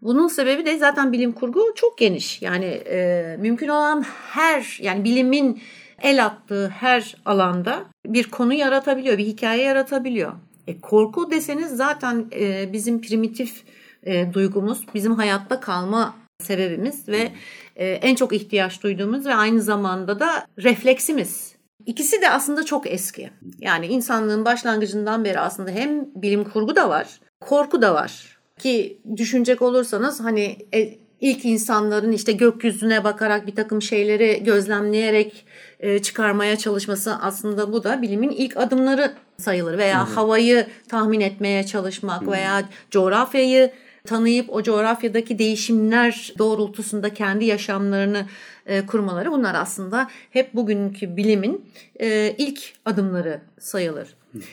[0.03, 2.43] Bunun sebebi de zaten bilim kurgu çok geniş.
[2.43, 5.63] Yani e, mümkün olan her yani bilimin
[6.03, 10.33] el attığı her alanda bir konu yaratabiliyor, bir hikaye yaratabiliyor.
[10.67, 13.63] E, korku deseniz zaten e, bizim primitif
[14.03, 17.33] e, duygumuz, bizim hayatta kalma sebebimiz ve
[17.77, 21.57] e, en çok ihtiyaç duyduğumuz ve aynı zamanda da refleksimiz.
[21.87, 23.31] İkisi de aslında çok eski.
[23.61, 27.07] Yani insanlığın başlangıcından beri aslında hem bilim kurgu da var,
[27.41, 28.39] korku da var.
[28.59, 35.47] Ki düşünecek olursanız hani e, ilk insanların işte gökyüzüne bakarak bir takım şeyleri gözlemleyerek
[35.81, 39.79] e, çıkarmaya çalışması aslında bu da bilimin ilk adımları sayılır.
[39.79, 40.15] Veya hı hı.
[40.15, 42.31] havayı tahmin etmeye çalışmak hı.
[42.31, 43.73] veya coğrafyayı
[44.07, 48.27] tanıyıp o coğrafyadaki değişimler doğrultusunda kendi yaşamlarını
[48.67, 54.09] e, kurmaları bunlar aslında hep bugünkü bilimin e, ilk adımları sayılır.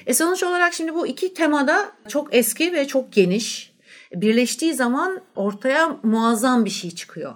[0.06, 3.74] E sonuç olarak şimdi bu iki temada çok eski ve çok geniş
[4.16, 7.36] birleştiği zaman ortaya muazzam bir şey çıkıyor.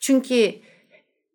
[0.00, 0.54] Çünkü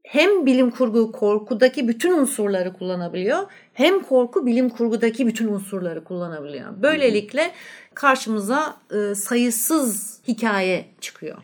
[0.04, 6.82] hem bilim kurgu korkudaki bütün unsurları kullanabiliyor hem korku bilim kurgudaki bütün unsurları kullanabiliyor.
[6.82, 7.52] Böylelikle
[8.00, 11.38] karşımıza e, sayısız hikaye çıkıyor.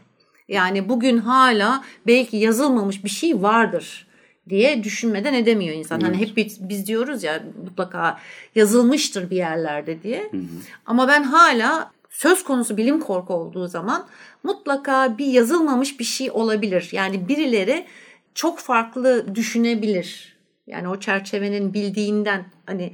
[0.47, 4.07] Yani bugün hala belki yazılmamış bir şey vardır
[4.49, 5.95] diye düşünmeden edemiyor insan.
[5.95, 6.15] Hani evet.
[6.15, 8.19] Hani hep biz, biz diyoruz ya mutlaka
[8.55, 10.29] yazılmıştır bir yerlerde diye.
[10.31, 10.41] Hı hı.
[10.85, 14.07] Ama ben hala söz konusu bilim korku olduğu zaman
[14.43, 16.89] mutlaka bir yazılmamış bir şey olabilir.
[16.91, 17.85] Yani birileri
[18.35, 20.35] çok farklı düşünebilir.
[20.67, 22.93] Yani o çerçevenin bildiğinden hani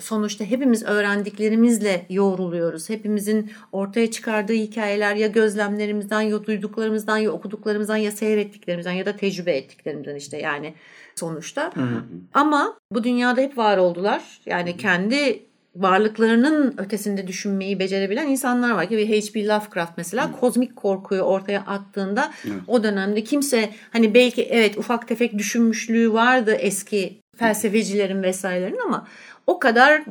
[0.00, 2.90] sonuçta hepimiz öğrendiklerimizle yoğruluyoruz.
[2.90, 9.52] Hepimizin ortaya çıkardığı hikayeler ya gözlemlerimizden ya duyduklarımızdan ya okuduklarımızdan ya seyrettiklerimizden ya da tecrübe
[9.52, 10.74] ettiklerimizden işte yani
[11.14, 11.70] sonuçta.
[11.74, 12.02] Hı hı.
[12.34, 14.40] Ama bu dünyada hep var oldular.
[14.46, 15.42] Yani kendi
[15.76, 19.46] varlıklarının ötesinde düşünmeyi becerebilen insanlar var ki H.P.
[19.46, 20.36] Lovecraft mesela hmm.
[20.36, 22.52] kozmik korkuyu ortaya attığında hmm.
[22.66, 29.06] o dönemde kimse hani belki evet ufak tefek düşünmüşlüğü vardı eski felsefecilerin vesairelerin ama
[29.46, 30.02] o kadar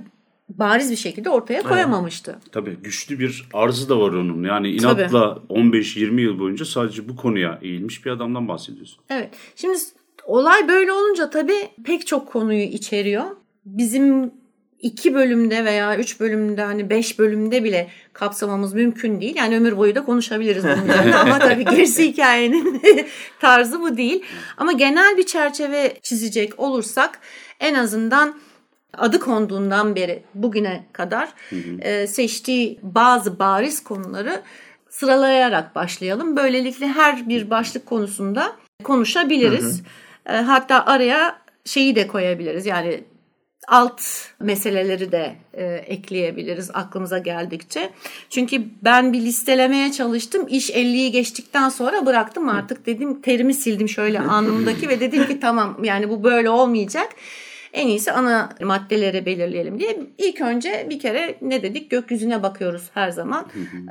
[0.49, 2.31] bariz bir şekilde ortaya koyamamıştı.
[2.31, 2.51] Evet.
[2.51, 4.43] Tabii güçlü bir arzı da var onun.
[4.43, 9.03] Yani inatla 15-20 yıl boyunca sadece bu konuya eğilmiş bir adamdan bahsediyorsun.
[9.09, 9.29] Evet.
[9.55, 9.77] Şimdi
[10.25, 13.23] olay böyle olunca tabii pek çok konuyu içeriyor.
[13.65, 14.31] Bizim
[14.83, 19.35] iki bölümde veya üç bölümde hani beş bölümde bile kapsamamız mümkün değil.
[19.35, 22.81] Yani ömür boyu da konuşabiliriz bunun üzerine ama tabii gerisi hikayenin
[23.39, 24.23] tarzı bu değil.
[24.57, 27.19] Ama genel bir çerçeve çizecek olursak
[27.59, 28.35] en azından
[28.97, 31.29] adı konduğundan beri bugüne kadar
[31.79, 34.41] e, seçtiği bazı bariz konuları
[34.89, 36.37] sıralayarak başlayalım.
[36.37, 39.83] Böylelikle her bir başlık konusunda konuşabiliriz.
[40.25, 40.37] Hı hı.
[40.37, 42.65] E, hatta araya şeyi de koyabiliriz.
[42.65, 43.03] Yani
[43.67, 44.01] alt
[44.39, 47.89] meseleleri de e, ekleyebiliriz aklımıza geldikçe.
[48.29, 50.47] Çünkü ben bir listelemeye çalıştım.
[50.49, 55.83] İş 50'yi geçtikten sonra bıraktım artık dedim terimi sildim şöyle anımdaki ve dedim ki tamam
[55.83, 57.09] yani bu böyle olmayacak.
[57.73, 59.99] En iyisi ana maddeleri belirleyelim diye.
[60.17, 61.91] İlk önce bir kere ne dedik?
[61.91, 63.45] Gökyüzüne bakıyoruz her zaman.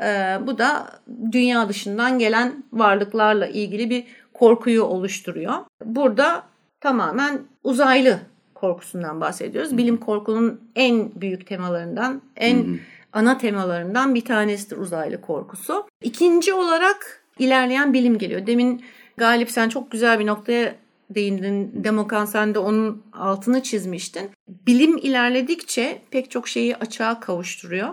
[0.05, 1.01] ee, bu da
[1.33, 5.55] dünya dışından gelen varlıklarla ilgili bir korkuyu oluşturuyor.
[5.85, 6.43] Burada
[6.81, 8.21] tamamen uzaylı
[8.63, 9.77] korkusundan bahsediyoruz.
[9.79, 12.79] Bilim korkunun en büyük temalarından, en
[13.13, 15.87] ana temalarından bir tanesidir uzaylı korkusu.
[16.03, 18.47] İkinci olarak ilerleyen bilim geliyor.
[18.47, 18.83] Demin
[19.17, 20.75] Galip sen çok güzel bir noktaya
[21.15, 21.85] değindin.
[21.85, 24.31] Demokan sen de onun altını çizmiştin.
[24.49, 27.89] Bilim ilerledikçe pek çok şeyi açığa kavuşturuyor.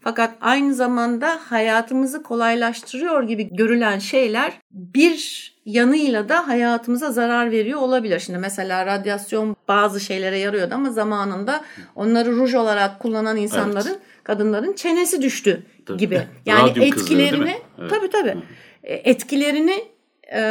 [0.00, 8.20] Fakat aynı zamanda hayatımızı kolaylaştırıyor gibi görülen şeyler bir yanıyla da hayatımıza zarar veriyor olabilir.
[8.20, 14.00] Şimdi mesela radyasyon bazı şeylere yarıyordu ama zamanında onları ruj olarak kullanan insanların, evet.
[14.24, 15.98] kadınların çenesi düştü tabii.
[15.98, 16.22] gibi.
[16.46, 17.90] Yani Radyum etkilerini evet.
[17.90, 18.36] tabii tabii.
[18.82, 19.84] E, etkilerini
[20.34, 20.42] e,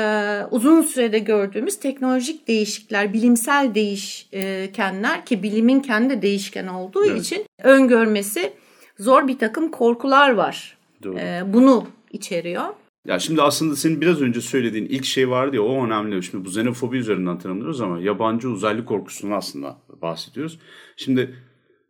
[0.51, 7.21] uzun sürede gördüğümüz teknolojik değişikler, bilimsel değişkenler ki bilimin kendi değişken olduğu evet.
[7.21, 8.53] için öngörmesi
[8.99, 10.77] zor bir takım korkular var.
[11.03, 11.19] Doğru.
[11.19, 12.65] E, bunu içeriyor.
[13.07, 16.23] Ya şimdi aslında senin biraz önce söylediğin ilk şey vardı ya o önemli.
[16.23, 20.59] Şimdi bu xenofobi üzerinden tanımlıyoruz ama yabancı uzaylı korkusundan aslında bahsediyoruz.
[20.97, 21.35] Şimdi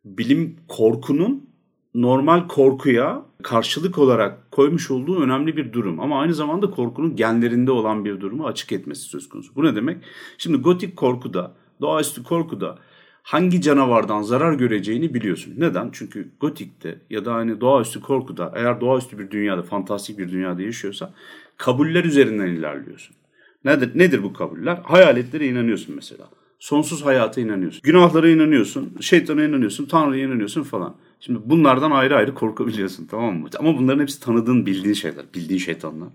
[0.05, 1.49] bilim korkunun
[1.95, 5.99] normal korkuya karşılık olarak koymuş olduğu önemli bir durum.
[5.99, 9.55] Ama aynı zamanda korkunun genlerinde olan bir durumu açık etmesi söz konusu.
[9.55, 9.97] Bu ne demek?
[10.37, 12.77] Şimdi gotik korkuda, doğaüstü korkuda
[13.23, 15.53] hangi canavardan zarar göreceğini biliyorsun.
[15.57, 15.89] Neden?
[15.93, 21.13] Çünkü gotikte ya da hani doğaüstü korkuda eğer doğaüstü bir dünyada, fantastik bir dünyada yaşıyorsa
[21.57, 23.15] kabuller üzerinden ilerliyorsun.
[23.65, 24.77] Nedir, nedir bu kabuller?
[24.83, 26.29] Hayaletlere inanıyorsun mesela.
[26.59, 27.81] Sonsuz hayata inanıyorsun.
[27.83, 30.95] Günahlara inanıyorsun, şeytana inanıyorsun, Tanrı'ya inanıyorsun falan.
[31.19, 33.49] Şimdi bunlardan ayrı ayrı korkabiliyorsun tamam mı?
[33.59, 36.09] Ama bunların hepsi tanıdığın, bildiğin şeyler, bildiğin şeytanlar.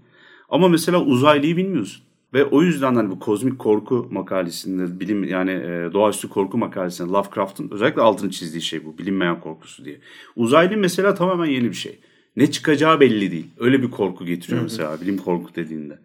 [0.49, 2.03] Ama mesela uzaylıyı bilmiyorsun.
[2.35, 7.71] Ve o yüzden hani bu kozmik korku makalesinde bilim yani e, doğaüstü korku makalesinde Lovecraft'ın
[7.71, 10.01] özellikle altını çizdiği şey bu bilinmeyen korkusu diye.
[10.37, 11.99] Uzaylı mesela tamamen yeni bir şey.
[12.37, 13.47] Ne çıkacağı belli değil.
[13.59, 15.99] Öyle bir korku getiriyor mesela bilim korku dediğinde.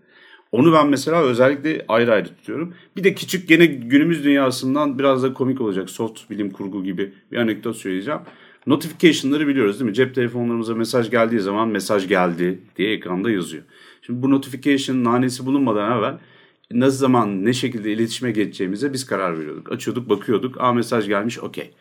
[0.51, 2.73] Onu ben mesela özellikle ayrı ayrı tutuyorum.
[2.97, 7.37] Bir de küçük gene günümüz dünyasından biraz da komik olacak soft bilim kurgu gibi bir
[7.37, 8.19] anekdot söyleyeceğim.
[8.67, 9.95] Notification'ları biliyoruz değil mi?
[9.95, 13.63] Cep telefonlarımıza mesaj geldiği zaman mesaj geldi diye ekranda yazıyor.
[14.01, 16.17] Şimdi bu notification nanesi bulunmadan evvel
[16.71, 19.71] ne zaman ne şekilde iletişime geçeceğimize biz karar veriyorduk.
[19.71, 20.61] Açıyorduk bakıyorduk.
[20.61, 21.71] Aa mesaj gelmiş okey.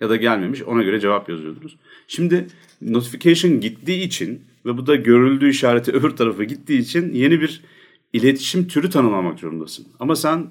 [0.00, 1.76] Ya da gelmemiş ona göre cevap yazıyordunuz.
[2.08, 2.46] Şimdi
[2.82, 7.62] notification gittiği için ve bu da görüldüğü işareti öbür tarafa gittiği için yeni bir
[8.12, 9.86] iletişim türü tanımlamak zorundasın.
[10.00, 10.46] Ama sen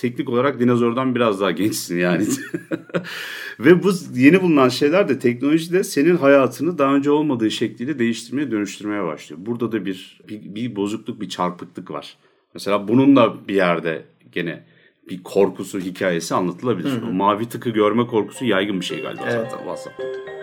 [0.00, 2.26] teknik olarak dinozordan biraz daha gençsin yani.
[3.60, 9.04] Ve bu yeni bulunan şeyler de teknolojide senin hayatını daha önce olmadığı şekliyle değiştirmeye, dönüştürmeye
[9.04, 9.40] başlıyor.
[9.46, 12.16] Burada da bir, bir, bir bozukluk, bir çarpıklık var.
[12.54, 14.64] Mesela bunun da bir yerde gene
[15.10, 16.90] bir korkusu, hikayesi anlatılabilir.
[16.90, 17.06] Hı hı.
[17.06, 19.50] O mavi tıkı görme korkusu yaygın bir şey galiba evet.
[19.50, 20.35] zaten WhatsApp'ta.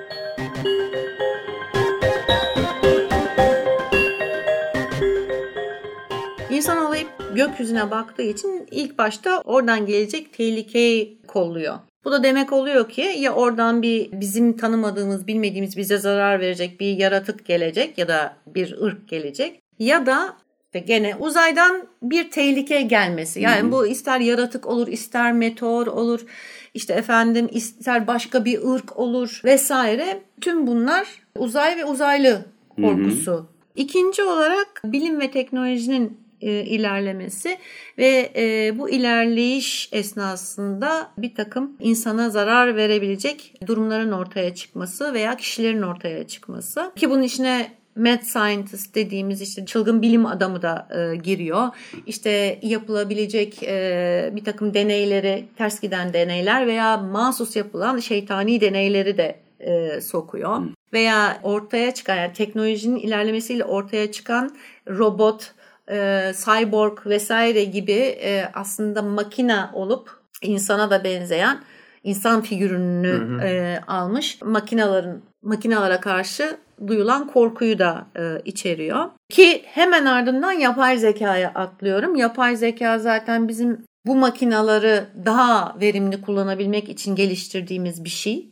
[7.35, 11.75] Gökyüzüne baktığı için ilk başta oradan gelecek tehlikeyi kolluyor.
[12.05, 16.97] Bu da demek oluyor ki ya oradan bir bizim tanımadığımız, bilmediğimiz bize zarar verecek bir
[16.97, 20.35] yaratık gelecek ya da bir ırk gelecek ya da
[20.79, 23.41] gene uzaydan bir tehlike gelmesi.
[23.41, 26.25] Yani bu ister yaratık olur, ister meteor olur,
[26.73, 30.21] işte efendim ister başka bir ırk olur vesaire.
[30.41, 33.47] Tüm bunlar uzay ve uzaylı korkusu.
[33.75, 37.57] İkinci olarak bilim ve teknolojinin e, ilerlemesi
[37.97, 45.81] ve e, bu ilerleyiş esnasında bir takım insana zarar verebilecek durumların ortaya çıkması veya kişilerin
[45.81, 46.91] ortaya çıkması.
[46.95, 51.67] Ki bunun içine mad scientist dediğimiz işte çılgın bilim adamı da e, giriyor.
[52.07, 59.39] İşte yapılabilecek e, bir takım deneyleri, ters giden deneyler veya mahsus yapılan şeytani deneyleri de
[59.59, 60.61] e, sokuyor.
[60.93, 64.55] Veya ortaya çıkan yani teknolojinin ilerlemesiyle ortaya çıkan
[64.89, 65.51] robot,
[65.91, 67.91] e, cyborg vesaire gibi
[68.23, 70.09] e, aslında makina olup
[70.41, 71.63] insana da benzeyen
[72.03, 73.47] insan figürünü hı hı.
[73.47, 79.09] E, almış makinaların makinalara karşı duyulan korkuyu da e, içeriyor.
[79.29, 82.15] Ki hemen ardından yapay zekaya atlıyorum.
[82.15, 88.49] Yapay zeka zaten bizim bu makinaları daha verimli kullanabilmek için geliştirdiğimiz bir şey.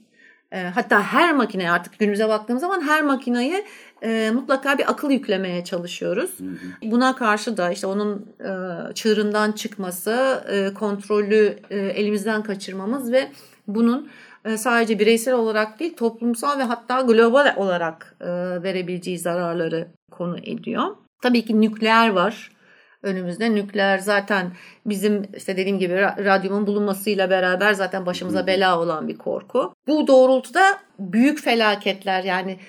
[0.51, 3.63] E, hatta her makine artık günümüze baktığımız zaman her makinayı
[4.03, 6.39] e, mutlaka bir akıl yüklemeye çalışıyoruz.
[6.39, 6.91] Hı hı.
[6.91, 13.31] Buna karşı da işte onun e, çığırından çıkması, e, kontrolü e, elimizden kaçırmamız ve
[13.67, 14.09] bunun
[14.45, 18.27] e, sadece bireysel olarak değil toplumsal ve hatta global olarak e,
[18.63, 20.95] verebileceği zararları konu ediyor.
[21.23, 22.51] Tabii ki nükleer var
[23.03, 23.55] önümüzde.
[23.55, 24.51] Nükleer zaten
[24.85, 29.73] bizim işte dediğim gibi radyumun bulunmasıyla beraber zaten başımıza bela olan bir korku.
[29.87, 32.59] Bu doğrultuda büyük felaketler yani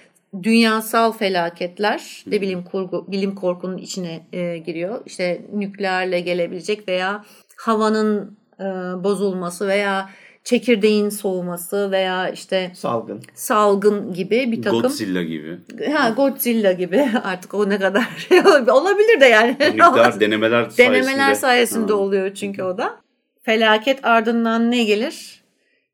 [0.42, 5.01] dünyasal felaketler de bilim kurgu bilim korkunun içine e, giriyor.
[5.07, 7.25] İşte nükleerle gelebilecek veya
[7.57, 8.64] havanın e,
[9.05, 10.11] bozulması veya
[10.45, 15.59] çekirdeğin soğuması veya işte salgın salgın gibi bir takım Godzilla gibi.
[15.92, 18.09] Ha Godzilla gibi artık o ne kadar
[18.68, 19.51] olabilir de yani.
[19.51, 20.87] Nükleer denemeler sayesinde.
[20.87, 21.99] Denemeler sayesinde ha.
[21.99, 23.03] oluyor çünkü o da.
[23.42, 25.42] Felaket ardından ne gelir?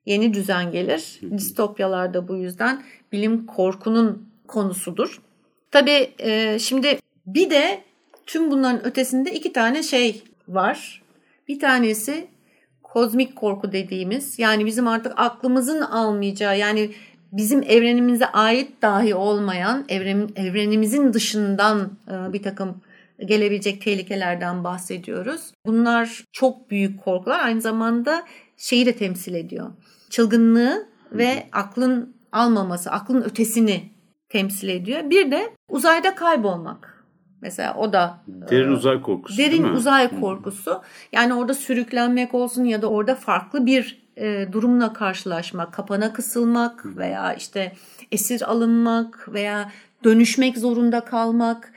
[0.07, 1.21] Yeni düzen gelir.
[1.37, 5.23] Distopyalarda bu yüzden bilim korkunun konusudur.
[5.71, 7.81] Tabii e, şimdi bir de
[8.27, 11.03] tüm bunların ötesinde iki tane şey var.
[11.49, 12.29] Bir tanesi
[12.83, 16.91] kozmik korku dediğimiz yani bizim artık aklımızın almayacağı yani
[17.33, 22.81] bizim evrenimize ait dahi olmayan evren, evrenimizin dışından e, bir takım
[23.27, 25.53] gelebilecek tehlikelerden bahsediyoruz.
[25.67, 28.25] Bunlar çok büyük korkular aynı zamanda
[28.57, 29.71] şeyi de temsil ediyor.
[30.11, 33.91] Çılgınlığı ve aklın almaması, aklın ötesini
[34.29, 35.11] temsil ediyor.
[35.11, 37.05] Bir de uzayda kaybolmak.
[37.41, 39.39] Mesela o da derin e, uzay korkusu.
[39.39, 40.83] Derin uzay korkusu.
[41.13, 47.35] Yani orada sürüklenmek olsun ya da orada farklı bir e, durumla karşılaşmak, kapana kısılmak veya
[47.35, 47.73] işte
[48.13, 49.73] esir alınmak veya
[50.05, 51.73] dönüşmek zorunda kalmak,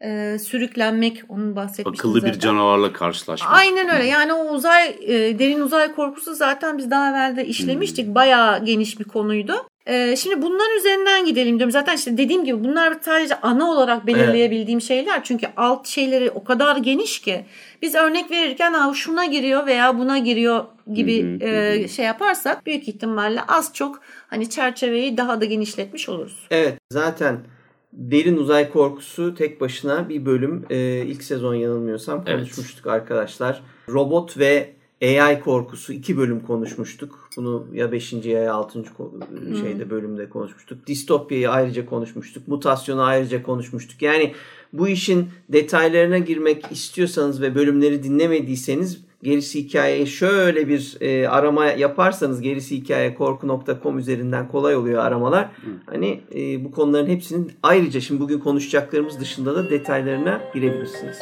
[0.00, 2.34] e, sürüklenmek onun bahsetmiştim Akıllı zaten.
[2.34, 3.52] bir canavarla karşılaşmak.
[3.52, 4.04] Aynen öyle.
[4.04, 8.06] Yani o uzay e, derin uzay korkusu zaten biz daha evvel de işlemiştik.
[8.06, 8.14] Hmm.
[8.14, 9.54] Bayağı geniş bir konuydu.
[9.86, 11.72] Ee, şimdi bunların üzerinden gidelim diyorum.
[11.72, 14.88] Zaten işte dediğim gibi bunlar sadece ana olarak belirleyebildiğim evet.
[14.88, 15.24] şeyler.
[15.24, 17.44] Çünkü alt şeyleri o kadar geniş ki
[17.82, 23.40] biz örnek verirken ha şuna giriyor veya buna giriyor gibi e, şey yaparsak büyük ihtimalle
[23.48, 26.46] az çok hani çerçeveyi daha da genişletmiş oluruz.
[26.50, 27.38] Evet zaten
[27.92, 32.94] derin uzay korkusu tek başına bir bölüm e, ilk sezon yanılmıyorsam konuşmuştuk evet.
[32.94, 33.62] arkadaşlar.
[33.88, 37.23] Robot ve AI korkusu iki bölüm konuşmuştuk.
[37.36, 38.12] Bunu ya 5.
[38.12, 38.84] ya 6.
[39.60, 40.86] şeyde bölümde konuşmuştuk.
[40.86, 42.48] Distopyayı ayrıca konuşmuştuk.
[42.48, 44.02] Mutasyonu ayrıca konuşmuştuk.
[44.02, 44.32] Yani
[44.72, 52.40] bu işin detaylarına girmek istiyorsanız ve bölümleri dinlemediyseniz gerisi hikayeye şöyle bir e, arama yaparsanız
[52.40, 55.44] gerisi hikaye korku.com üzerinden kolay oluyor aramalar.
[55.44, 55.70] Hı.
[55.86, 61.16] Hani e, bu konuların hepsinin ayrıca şimdi bugün konuşacaklarımız dışında da detaylarına girebilirsiniz.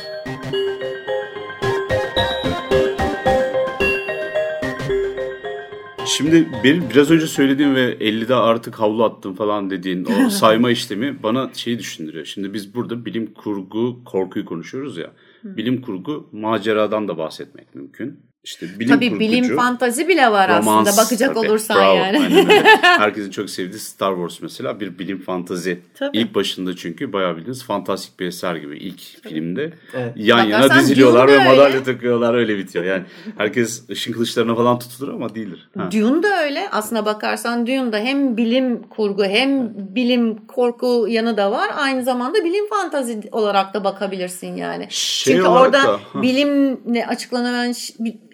[6.17, 11.23] Şimdi benim biraz önce söylediğim ve 50'de artık havlu attım falan dediğin o sayma işlemi
[11.23, 12.25] bana şeyi düşündürüyor.
[12.25, 15.13] Şimdi biz burada bilim kurgu korkuyu konuşuyoruz ya.
[15.45, 18.21] Bilim kurgu maceradan da bahsetmek mümkün.
[18.45, 22.19] İşte bilim tabii kurgucu, bilim fantazi bile var romans, aslında bakacak tabii, olursan bravo, yani.
[22.83, 25.81] Herkesin çok sevdiği Star Wars mesela bir bilim fantazi.
[25.95, 26.19] Tabii.
[26.19, 29.35] İlk başında çünkü bayağı bildiğiniz fantastik bir eser gibi ilk tabii.
[29.35, 29.73] filmde.
[29.95, 30.13] Evet.
[30.17, 32.85] Yan Bakarsan yana diziliyorlar ve madalya takıyorlar öyle bitiyor.
[32.85, 33.03] Yani
[33.39, 35.69] herkes ışın kılıçlarına falan tutulur ama değildir.
[35.79, 35.93] Ha.
[35.93, 36.69] Dune da öyle.
[36.71, 41.71] Aslına bakarsan Dune da hem bilim kurgu hem bilim korku yanı da var.
[41.77, 44.87] Aynı zamanda bilim fantazi olarak da bakabilirsin yani.
[44.91, 47.73] Şey Çünkü orada da, bilimle açıklanabilen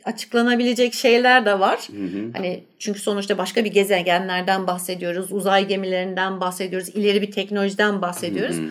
[0.09, 1.89] açıklanabilecek şeyler de var.
[1.91, 2.33] Hı hı.
[2.33, 8.57] Hani çünkü sonuçta başka bir gezegenlerden bahsediyoruz, uzay gemilerinden bahsediyoruz, ileri bir teknolojiden bahsediyoruz.
[8.57, 8.71] Hı hı.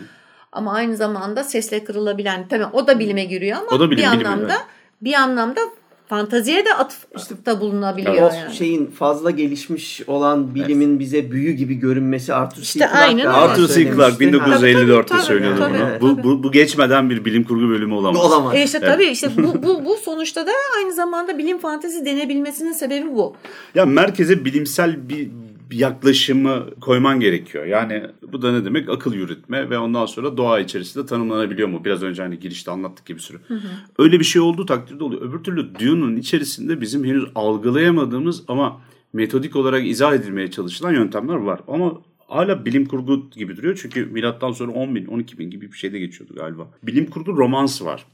[0.51, 4.11] ama aynı zamanda sesle kırılabilen tabii o da bilime giriyor ama O da bilim, bir
[4.11, 4.65] bilim, anlamda evet.
[5.01, 5.61] bir anlamda
[6.09, 8.53] fantaziye de atıfta bulunabiliyor O yani.
[8.55, 12.85] şeyin fazla gelişmiş olan bilimin bize büyü gibi görünmesi Arthur İşte C.
[12.87, 13.29] Clarke.
[13.29, 13.73] Arthur C.
[13.95, 14.47] Clarke söylemişti.
[14.47, 15.79] 1954'te Tabii, tabii, söylüyordu tabii, bunu.
[15.89, 16.01] tabii.
[16.01, 18.25] Bu, bu, bu geçmeden bir bilim kurgu bölümü olamaz.
[18.25, 18.55] Olamaz.
[18.55, 18.93] E işte Evet.
[18.93, 23.35] tabii işte bu, bu, bu sonuçta da aynı zamanda bilim fantezi denebilmesinin sebebi bu.
[23.75, 25.29] Ya merkeze bilimsel bir
[25.71, 27.65] yaklaşımı koyman gerekiyor.
[27.65, 28.89] Yani bu da ne demek?
[28.89, 31.85] Akıl yürütme ve ondan sonra doğa içerisinde tanımlanabiliyor mu?
[31.85, 33.37] Biraz önce hani girişte anlattık gibi sürü.
[33.99, 35.21] Öyle bir şey olduğu takdirde oluyor.
[35.21, 38.81] Öbür türlü Dune'un içerisinde bizim henüz algılayamadığımız ama
[39.13, 41.59] metodik olarak izah edilmeye çalışılan yöntemler var.
[41.67, 43.79] Ama hala bilim kurgu gibi duruyor.
[43.81, 46.67] Çünkü milattan sonra 10 bin, 12 bin gibi bir şeyde geçiyordu galiba.
[46.83, 48.05] Bilim kurgu romans var.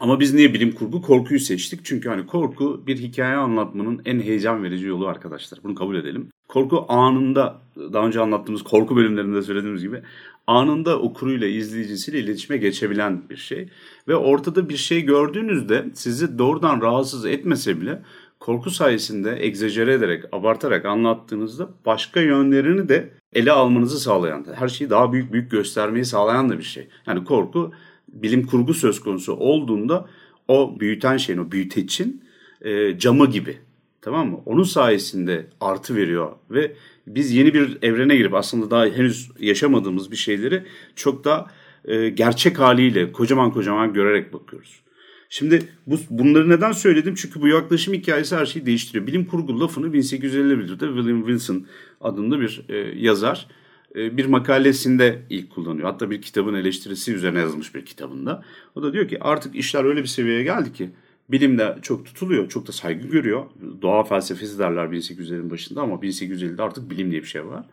[0.00, 1.02] Ama biz niye bilim kurgu?
[1.02, 1.80] Korkuyu seçtik.
[1.84, 5.60] Çünkü hani korku bir hikaye anlatmanın en heyecan verici yolu arkadaşlar.
[5.64, 6.28] Bunu kabul edelim.
[6.48, 10.02] Korku anında, daha önce anlattığımız korku bölümlerinde söylediğimiz gibi
[10.46, 13.68] anında okuruyla, izleyicisiyle iletişime geçebilen bir şey.
[14.08, 18.02] Ve ortada bir şey gördüğünüzde sizi doğrudan rahatsız etmese bile
[18.40, 25.12] korku sayesinde egzajere ederek, abartarak anlattığınızda başka yönlerini de ele almanızı sağlayan, her şeyi daha
[25.12, 26.88] büyük büyük göstermeyi sağlayan da bir şey.
[27.06, 27.72] Yani korku
[28.22, 30.08] bilim kurgu söz konusu olduğunda
[30.48, 32.24] o büyüten şeyin, o büyüteçin
[32.62, 33.56] e, camı gibi.
[34.02, 34.40] Tamam mı?
[34.46, 36.72] Onun sayesinde artı veriyor ve
[37.06, 40.62] biz yeni bir evrene girip aslında daha henüz yaşamadığımız bir şeyleri
[40.96, 41.50] çok da
[41.84, 44.80] e, gerçek haliyle kocaman kocaman görerek bakıyoruz.
[45.28, 47.14] Şimdi bu, bunları neden söyledim?
[47.14, 49.06] Çünkü bu yaklaşım hikayesi her şeyi değiştiriyor.
[49.06, 51.66] Bilim kurgu lafını 1851'de William Wilson
[52.00, 53.46] adında bir e, yazar
[53.94, 55.90] bir makalesinde ilk kullanıyor.
[55.90, 58.44] Hatta bir kitabın eleştirisi üzerine yazılmış bir kitabında.
[58.74, 60.90] O da diyor ki artık işler öyle bir seviyeye geldi ki
[61.28, 63.44] bilim de çok tutuluyor, çok da saygı görüyor.
[63.82, 67.64] Doğa felsefesi derler 1800'lerin başında ama 1850'de artık bilim diye bir şey var.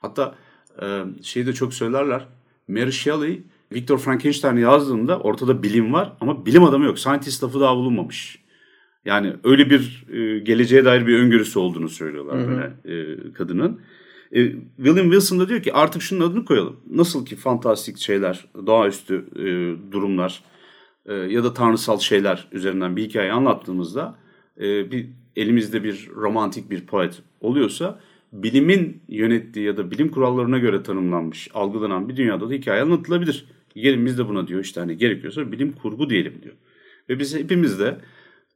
[0.00, 0.34] Hatta
[0.82, 2.26] e, şeyi de çok söylerler.
[2.68, 6.98] Mary Shelley Victor Frankenstein yazdığında ortada bilim var ama bilim adamı yok.
[6.98, 8.44] Scientist lafı daha bulunmamış.
[9.04, 13.80] Yani öyle bir e, geleceğe dair bir öngörüsü olduğunu söylüyorlar böyle e, kadının.
[14.34, 16.76] E, William Wilson da diyor ki artık şunun adını koyalım.
[16.90, 19.42] Nasıl ki fantastik şeyler, doğaüstü e,
[19.92, 20.42] durumlar
[21.06, 24.18] e, ya da tanrısal şeyler üzerinden bir hikaye anlattığımızda
[24.60, 28.00] e, bir elimizde bir romantik bir poet oluyorsa
[28.32, 33.46] bilimin yönettiği ya da bilim kurallarına göre tanımlanmış, algılanan bir dünyada da hikaye anlatılabilir.
[33.74, 36.54] Gelin biz de buna diyor işte hani gerekiyorsa bilim kurgu diyelim diyor.
[37.08, 37.98] Ve biz hepimiz de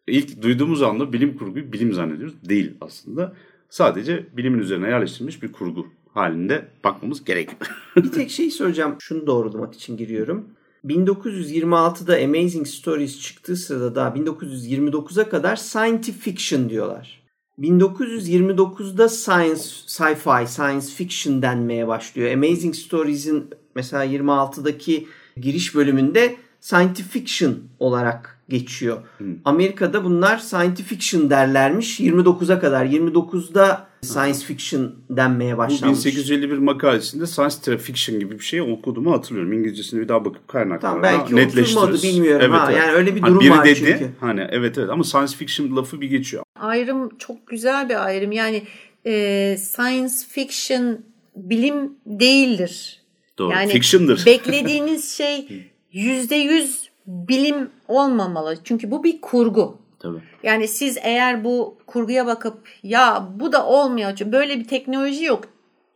[0.07, 2.35] ilk duyduğumuz anda bilim kurguyu bilim zannediyoruz.
[2.49, 3.37] Değil aslında.
[3.71, 7.61] Sadece bilimin üzerine yerleştirilmiş bir kurgu halinde bakmamız gerekiyor.
[7.97, 8.95] Bir tek şey söyleyeceğim.
[8.99, 10.49] Şunu doğrulamak için giriyorum.
[10.85, 17.23] 1926'da Amazing Stories çıktığı sırada daha 1929'a kadar scientific fiction diyorlar.
[17.59, 22.33] 1929'da science, sci-fi, science fiction denmeye başlıyor.
[22.33, 28.99] Amazing Stories'in mesela 26'daki giriş bölümünde scientific fiction olarak geçiyor.
[29.45, 32.87] Amerika'da bunlar scientific fiction derlermiş 29'a kadar.
[32.87, 36.05] 29'da science fiction denmeye Bu başlanmış.
[36.07, 39.53] 1851 makalesinde science fiction gibi bir şey okuduğumu hatırlıyorum.
[39.53, 42.03] İngilizcesine bir daha bakıp kaynaklarına Tamam, belki netleştiririz.
[42.03, 42.53] bilmiyorum.
[42.53, 44.11] Ha, yani öyle bir Hani durum biri var dedi, çünkü.
[44.21, 46.43] Hani evet evet ama science fiction lafı bir geçiyor.
[46.61, 48.33] Ayrım çok güzel bir ayrım.
[48.33, 48.63] Yani
[49.07, 50.99] e, science fiction
[51.37, 53.03] bilim değildir.
[53.39, 53.53] Doğru.
[53.53, 54.27] Yani Fiction'dır.
[54.27, 55.49] beklediğiniz şey
[55.93, 58.57] yüzde yüz bilim olmamalı.
[58.65, 59.79] Çünkü bu bir kurgu.
[59.99, 60.19] Tabii.
[60.43, 65.45] Yani siz eğer bu kurguya bakıp ya bu da olmuyor çünkü böyle bir teknoloji yok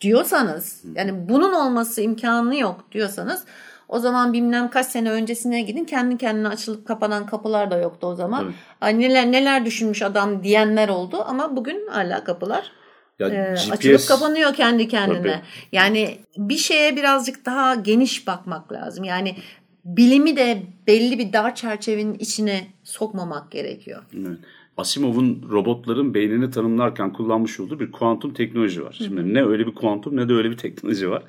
[0.00, 3.44] diyorsanız yani bunun olması imkanı yok diyorsanız
[3.88, 8.14] o zaman bilmem kaç sene öncesine gidin kendi kendine açılıp kapanan kapılar da yoktu o
[8.14, 8.40] zaman.
[8.40, 8.54] Tabii.
[8.80, 12.72] Ay neler neler düşünmüş adam diyenler oldu ama bugün hala kapılar
[13.18, 15.18] Ya e, GPS açılıp kapanıyor kendi kendine.
[15.18, 15.40] Tabii.
[15.72, 19.04] Yani bir şeye birazcık daha geniş bakmak lazım.
[19.04, 19.36] Yani
[19.84, 24.02] bilimi de belli bir dar çerçevenin içine sokmamak gerekiyor.
[24.14, 24.38] Evet.
[24.76, 28.94] Asimov'un robotların beynini tanımlarken kullanmış olduğu bir kuantum teknoloji var.
[28.98, 31.22] Şimdi ne öyle bir kuantum ne de öyle bir teknoloji var.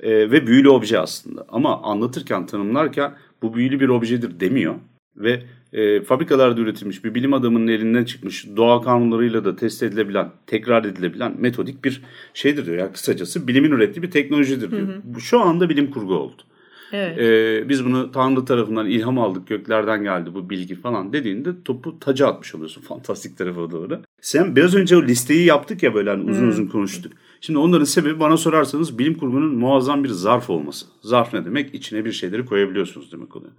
[0.00, 1.46] Ee, ve büyülü obje aslında.
[1.48, 4.74] Ama anlatırken, tanımlarken bu büyülü bir objedir demiyor.
[5.16, 5.42] Ve
[5.72, 11.34] e, fabrikalarda üretilmiş bir bilim adamının elinden çıkmış doğa kanunlarıyla da test edilebilen, tekrar edilebilen
[11.38, 12.02] metodik bir
[12.34, 12.78] şeydir diyor.
[12.78, 14.88] Yani kısacası bilimin ürettiği bir teknolojidir diyor.
[15.04, 16.42] Bu şu anda bilim kurgu oldu.
[16.92, 17.18] Evet.
[17.18, 22.26] Ee, biz bunu Tanrı tarafından ilham aldık göklerden geldi bu bilgi falan dediğinde topu taca
[22.26, 24.00] atmış oluyorsun fantastik tarafa doğru.
[24.20, 27.12] Sen biraz önce o listeyi yaptık ya böyle hani uzun uzun konuştuk.
[27.40, 30.86] Şimdi onların sebebi bana sorarsanız bilim kurgunun muazzam bir zarf olması.
[31.02, 31.74] Zarf ne demek?
[31.74, 33.52] İçine bir şeyleri koyabiliyorsunuz demek oluyor.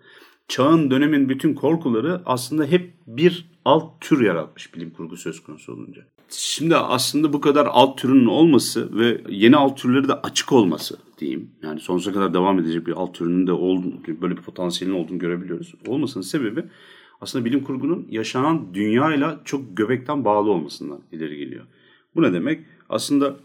[0.47, 6.01] Çağın dönemin bütün korkuları aslında hep bir alt tür yaratmış bilim kurgu söz konusu olunca.
[6.30, 11.51] Şimdi aslında bu kadar alt türünün olması ve yeni alt türleri de açık olması diyeyim.
[11.63, 15.74] Yani sonsuza kadar devam edecek bir alt türünün de olduğunu, böyle bir potansiyelin olduğunu görebiliyoruz.
[15.88, 16.63] Olmasının sebebi
[17.22, 21.65] aslında bilim kurgunun yaşanan dünyayla çok göbekten bağlı olmasından ileri geliyor.
[22.15, 22.65] Bu ne demek?
[22.89, 23.36] Aslında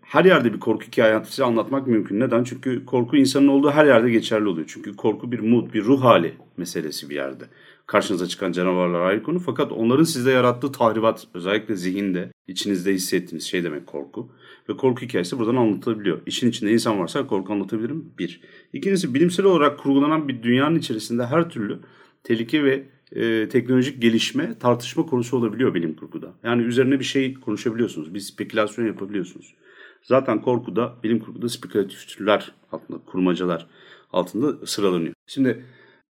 [0.00, 2.20] her yerde bir korku hikayesi anlatmak mümkün.
[2.20, 2.44] Neden?
[2.44, 4.66] Çünkü korku insanın olduğu her yerde geçerli oluyor.
[4.74, 7.44] Çünkü korku bir mood, bir ruh hali meselesi bir yerde.
[7.86, 9.38] Karşınıza çıkan canavarlar ayrı konu.
[9.38, 14.32] Fakat onların sizde yarattığı tahribat, özellikle zihinde, içinizde hissettiğiniz şey demek korku.
[14.68, 16.20] Ve korku hikayesi buradan anlatılabiliyor.
[16.26, 18.12] İşin içinde insan varsa korku anlatabilirim.
[18.18, 18.40] Bir.
[18.72, 21.78] İkincisi bilimsel olarak kurgulanan bir dünyanın içerisinde her türlü
[22.24, 22.84] tehlike ve
[23.14, 26.34] e, teknolojik gelişme tartışma konusu olabiliyor bilim kurguda.
[26.44, 28.14] Yani üzerine bir şey konuşabiliyorsunuz.
[28.14, 29.54] Bir spekülasyon yapabiliyorsunuz.
[30.02, 33.66] Zaten korkuda, bilim kurguda spekülatif türler altında, kurmacalar
[34.12, 35.14] altında sıralanıyor.
[35.26, 35.64] Şimdi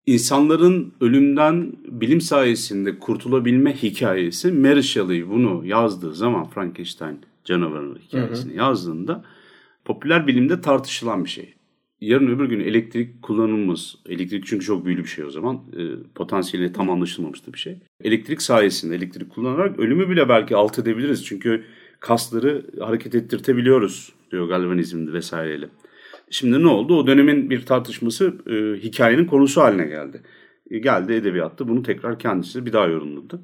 [0.07, 8.55] insanların ölümden bilim sayesinde kurtulabilme hikayesi Mary Shelley bunu yazdığı zaman Frankenstein canavarı hikayesini hı
[8.55, 8.59] hı.
[8.59, 9.25] yazdığında
[9.85, 11.55] popüler bilimde tartışılan bir şey
[12.03, 15.83] yarın öbür gün elektrik kullanımımız, elektrik çünkü çok büyülü bir şey o zaman, e,
[16.15, 17.79] potansiyeli tam anlaşılmamıştı bir şey.
[18.05, 21.25] Elektrik sayesinde elektrik kullanarak ölümü bile belki alt edebiliriz.
[21.27, 21.65] Çünkü
[22.01, 25.69] kasları hareket ettirtebiliyoruz diyor galvanizmde vesaireyle.
[26.31, 26.99] Şimdi ne oldu?
[26.99, 30.23] O dönemin bir tartışması e, hikayenin konusu haline geldi.
[30.71, 33.41] E, geldi edebiyatta bunu tekrar kendisi bir daha yorumladı.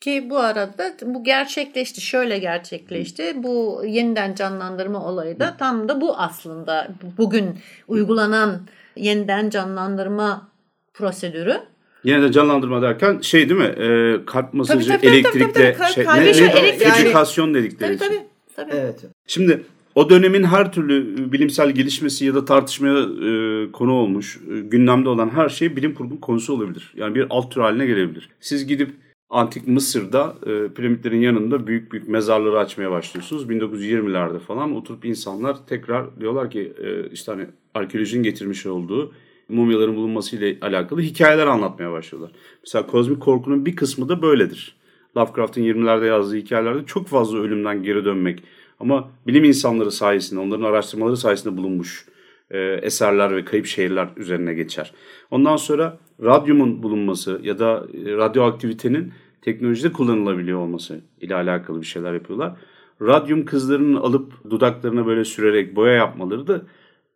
[0.00, 2.00] Ki bu arada bu gerçekleşti.
[2.00, 3.32] Şöyle gerçekleşti.
[3.36, 6.88] Bu yeniden canlandırma olayı da tam da bu aslında.
[7.18, 8.60] Bugün uygulanan
[8.96, 10.48] yeniden canlandırma
[10.94, 11.60] prosedürü.
[12.04, 13.66] Yeniden canlandırma derken şey değil mi?
[13.66, 17.00] E, kalp masajı tabii, tabii, elektrikle tabii, tabii, şey, ne, ne, elektrik.
[17.00, 18.26] edükasyon dedikleri tabii, tabii,
[18.56, 18.76] tabii.
[18.76, 19.04] Evet.
[19.26, 19.62] Şimdi
[19.94, 25.30] o dönemin her türlü bilimsel gelişmesi ya da tartışmaya e, konu olmuş, e, gündemde olan
[25.30, 26.92] her şey bilim kurgu konusu olabilir.
[26.96, 28.28] Yani bir alt tür haline gelebilir.
[28.40, 28.90] Siz gidip
[29.30, 33.50] Antik Mısır'da e, piramitlerin yanında büyük büyük mezarları açmaya başlıyorsunuz.
[33.50, 39.12] 1920'lerde falan oturup insanlar tekrar diyorlar ki e, işte hani arkeolojinin getirmiş olduğu
[39.48, 42.32] mumyaların bulunması ile alakalı hikayeler anlatmaya başlıyorlar.
[42.62, 44.76] Mesela kozmik korkunun bir kısmı da böyledir.
[45.16, 48.42] Lovecraft'ın 20'lerde yazdığı hikayelerde çok fazla ölümden geri dönmek
[48.80, 52.06] ama bilim insanları sayesinde, onların araştırmaları sayesinde bulunmuş
[52.50, 54.92] e, eserler ve kayıp şehirler üzerine geçer.
[55.30, 59.12] Ondan sonra radyumun bulunması ya da e, radyoaktivitenin
[59.42, 62.56] teknolojide kullanılabiliyor olması ile alakalı bir şeyler yapıyorlar.
[63.02, 66.62] Radyum kızlarının alıp dudaklarına böyle sürerek boya yapmaları da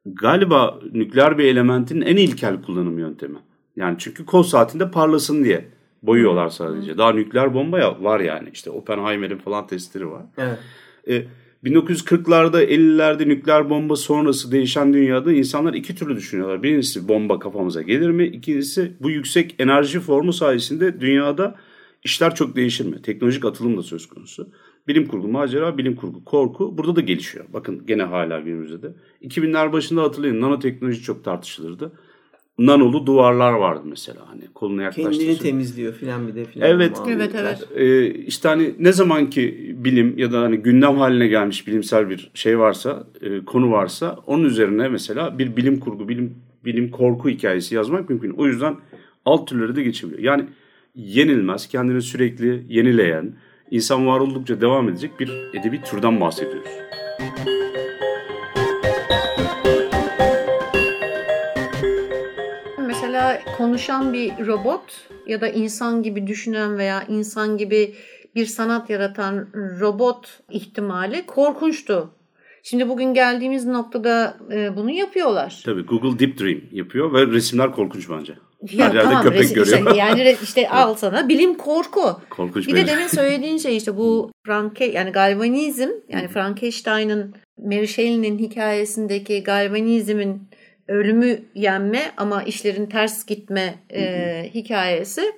[0.06, 3.38] galiba nükleer bir elementin en ilkel kullanım yöntemi.
[3.76, 5.68] Yani çünkü kol saatinde parlasın diye
[6.02, 6.98] boyuyorlar sadece.
[6.98, 8.48] Daha nükleer bomba ya var yani.
[8.52, 10.22] İşte Oppenheimer'in falan testleri var.
[10.38, 10.58] Evet.
[11.08, 11.24] E,
[11.64, 16.62] 1940'larda 50'lerde nükleer bomba sonrası değişen dünyada insanlar iki türlü düşünüyorlar.
[16.62, 18.26] Birincisi bomba kafamıza gelir mi?
[18.26, 21.54] İkincisi bu yüksek enerji formu sayesinde dünyada
[22.04, 23.02] işler çok değişir mi?
[23.02, 24.48] Teknolojik atılım da söz konusu.
[24.88, 27.44] Bilim kurgu macera, bilim kurgu korku burada da gelişiyor.
[27.52, 28.94] Bakın gene hala günümüzde de.
[29.22, 31.92] 2000'ler başında hatırlayın nanoteknoloji çok tartışılırdı
[32.58, 35.20] nanolu duvarlar vardı mesela hani kolunu yaklaştırsın.
[35.20, 36.70] Kendini temizliyor filan bir de filan.
[36.70, 36.96] Evet.
[37.08, 37.68] Evet evet.
[37.76, 42.30] Ee, işte hani ne zaman ki bilim ya da hani gündem haline gelmiş bilimsel bir
[42.34, 46.34] şey varsa, e, konu varsa onun üzerine mesela bir bilim kurgu, bilim
[46.64, 48.30] bilim korku hikayesi yazmak mümkün.
[48.30, 48.76] O yüzden
[49.24, 50.22] alt türleri de geçebiliyor.
[50.22, 50.44] Yani
[50.94, 53.32] yenilmez, kendini sürekli yenileyen,
[53.70, 56.70] insan var oldukça devam edecek bir edebi türden bahsediyoruz.
[63.56, 67.94] Konuşan bir robot ya da insan gibi düşünen veya insan gibi
[68.34, 69.48] bir sanat yaratan
[69.80, 72.10] robot ihtimali korkunçtu.
[72.62, 75.62] Şimdi bugün geldiğimiz noktada e, bunu yapıyorlar.
[75.64, 78.34] Tabii Google Deep Dream yapıyor ve resimler korkunç bence.
[78.72, 79.78] Ya, Her yerde tamam, köpek resim, görüyor.
[79.78, 82.20] Işte, yani işte al sana bilim korku.
[82.30, 88.38] Korkunç bir de demin söylediğin şey işte bu Franke yani galvanizm yani Frankenstein'ın Mary Shelley'nin
[88.38, 90.48] hikayesindeki galvanizmin
[90.88, 95.32] ölümü yenme ama işlerin ters gitme e, hikayesi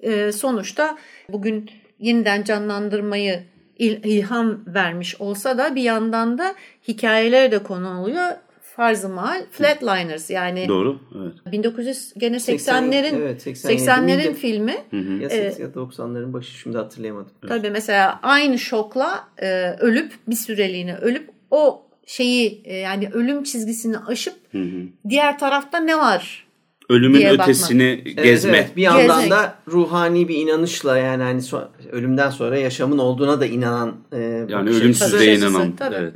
[0.00, 0.98] e, sonuçta
[1.28, 3.42] bugün yeniden canlandırmayı
[3.78, 6.54] il, ilham vermiş olsa da bir yandan da
[6.88, 8.28] hikayeler de konu oluyor.
[8.76, 10.68] Farz-ı mahal Flatliners yani.
[10.68, 10.98] Doğru.
[11.22, 11.52] Evet.
[11.52, 14.74] 1900 gene 80'lerin evet, 80'lerin filmi.
[14.90, 15.12] Hı hı.
[15.12, 17.32] Ya 80 ya 90'ların başı şimdi hatırlayamadım.
[17.48, 23.98] Tabii mesela aynı şokla e, ölüp bir süreliğine ölüp o şeyi e, yani ölüm çizgisini
[23.98, 24.82] aşıp hı hı.
[25.08, 26.46] diğer tarafta ne var?
[26.88, 27.48] ölümün diye bakmak.
[27.48, 28.56] ötesini Evet, gezme.
[28.56, 28.76] evet.
[28.76, 29.30] Bir yandan Gezmek.
[29.30, 34.68] da ruhani bir inanışla yani hani so- ölümden sonra yaşamın olduğuna da inanan e, Yani
[34.70, 34.80] açısı.
[34.82, 35.76] ölümsüzlüğe açısı, inanan.
[35.76, 35.94] tabii.
[35.94, 36.14] Evet.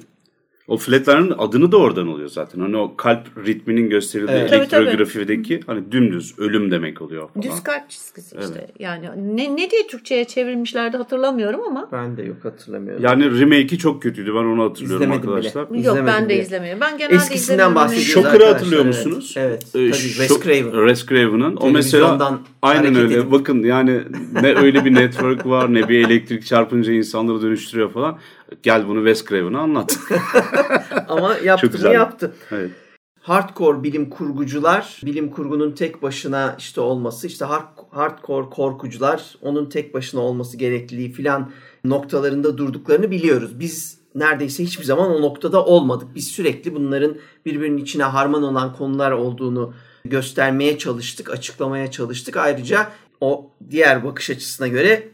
[0.68, 2.60] O flatline'ın adını da oradan oluyor zaten.
[2.60, 4.50] Hani o kalp ritminin gösterildiği Evet.
[4.50, 4.82] Tabii, tabii.
[4.82, 7.42] elektrografideki hani dümdüz ölüm demek oluyor falan.
[7.42, 8.66] Düz kalp çizgisi işte.
[8.78, 11.88] Yani ne, ne diye Türkçe'ye çevirmişlerdi hatırlamıyorum ama.
[11.92, 13.04] Ben de yok hatırlamıyorum.
[13.04, 14.30] Yani remake'i çok kötüydü.
[14.34, 15.70] Ben onu hatırlıyorum İzlemedim arkadaşlar.
[15.72, 15.86] bile.
[15.86, 16.42] Yok ben İzlemedim de bile.
[16.42, 16.80] izlemiyorum.
[16.80, 17.74] Ben genelde Eskisinden izlemiyorum.
[17.74, 18.94] bahsediyoruz arkadaşlar, hatırlıyor evet.
[19.06, 19.34] musunuz?
[19.36, 19.62] Evet.
[19.62, 20.88] Ee, Tabii Wes Şok- Craven.
[20.88, 21.56] Wes Craven'ın.
[21.56, 23.14] O mesela aynen öyle.
[23.14, 24.00] edip- Bakın yani
[24.42, 28.18] ne öyle bir network var ne bir elektrik çarpınca insanları dönüştürüyor falan.
[28.62, 29.98] Gel bunu Wes Craven'a anlat.
[31.08, 31.92] Ama yaptı mı güzel.
[31.92, 32.32] yaptı.
[32.50, 32.70] evet.
[33.20, 39.94] Hardcore bilim kurgucular, bilim kurgunun tek başına işte olması, işte hard- hardcore korkucular onun tek
[39.94, 41.50] başına olması gerekliliği filan
[41.84, 43.60] noktalarında durduklarını biliyoruz.
[43.60, 46.08] Biz neredeyse hiçbir zaman o noktada olmadık.
[46.14, 47.16] Biz sürekli bunların
[47.46, 49.74] birbirinin içine harman olan konular olduğunu
[50.04, 52.36] göstermeye çalıştık, açıklamaya çalıştık.
[52.36, 52.90] Ayrıca
[53.20, 55.08] o diğer bakış açısına göre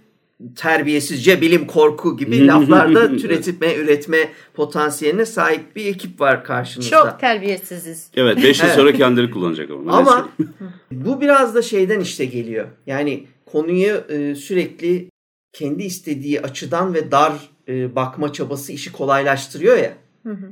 [0.57, 4.19] terbiyesizce bilim korku gibi laflarda türetme, üretme
[4.55, 6.91] potansiyeline sahip bir ekip var karşımızda.
[6.91, 8.11] Çok terbiyesiziz.
[8.17, 8.77] Evet 5 yıl Evet.
[8.77, 9.93] sonra kendileri kullanacak ama.
[9.93, 10.29] Ama
[10.93, 12.69] bu biraz da şeyden işte geliyor.
[12.87, 15.11] Yani konuyu e, sürekli
[15.53, 17.33] kendi istediği açıdan ve dar
[17.69, 19.93] e, bakma çabası işi kolaylaştırıyor ya.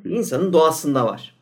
[0.04, 1.34] İnsanın doğasında var.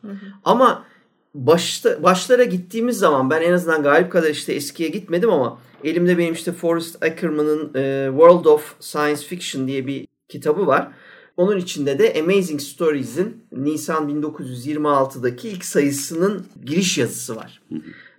[0.45, 0.85] Ama
[1.33, 6.33] başta, başlara gittiğimiz zaman ben en azından galip kadar işte eskiye gitmedim ama elimde benim
[6.33, 10.91] işte Forrest Ackerman'ın e, World of Science Fiction diye bir kitabı var.
[11.37, 17.61] Onun içinde de Amazing Stories'in Nisan 1926'daki ilk sayısının giriş yazısı var.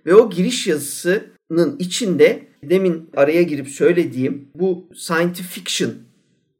[0.05, 5.91] Ve o giriş yazısının içinde demin araya girip söylediğim bu science fiction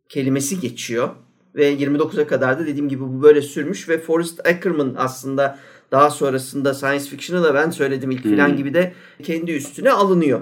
[0.10, 1.10] kelimesi geçiyor.
[1.56, 5.60] Ve 29'a kadar da dediğim gibi bu böyle sürmüş ve Forrest Ackerman aslında
[5.92, 10.42] daha sonrasında science fiction'ı da ben söyledim ilk filan gibi de kendi üstüne alınıyor.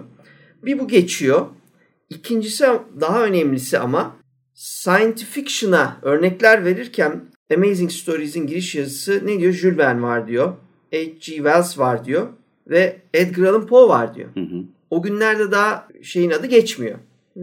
[0.65, 1.45] Bir bu geçiyor.
[2.09, 2.65] İkincisi
[2.99, 4.15] daha önemlisi ama
[4.53, 7.21] science fiction'a örnekler verirken
[7.55, 9.53] Amazing Stories'in giriş yazısı ne diyor?
[9.53, 10.53] Jules Verne var diyor.
[10.91, 11.19] H.G.
[11.19, 12.27] Wells var diyor.
[12.67, 14.29] Ve Edgar Allan Poe var diyor.
[14.33, 14.63] Hı hı.
[14.89, 16.99] O günlerde daha şeyin adı geçmiyor.
[17.37, 17.39] Ee,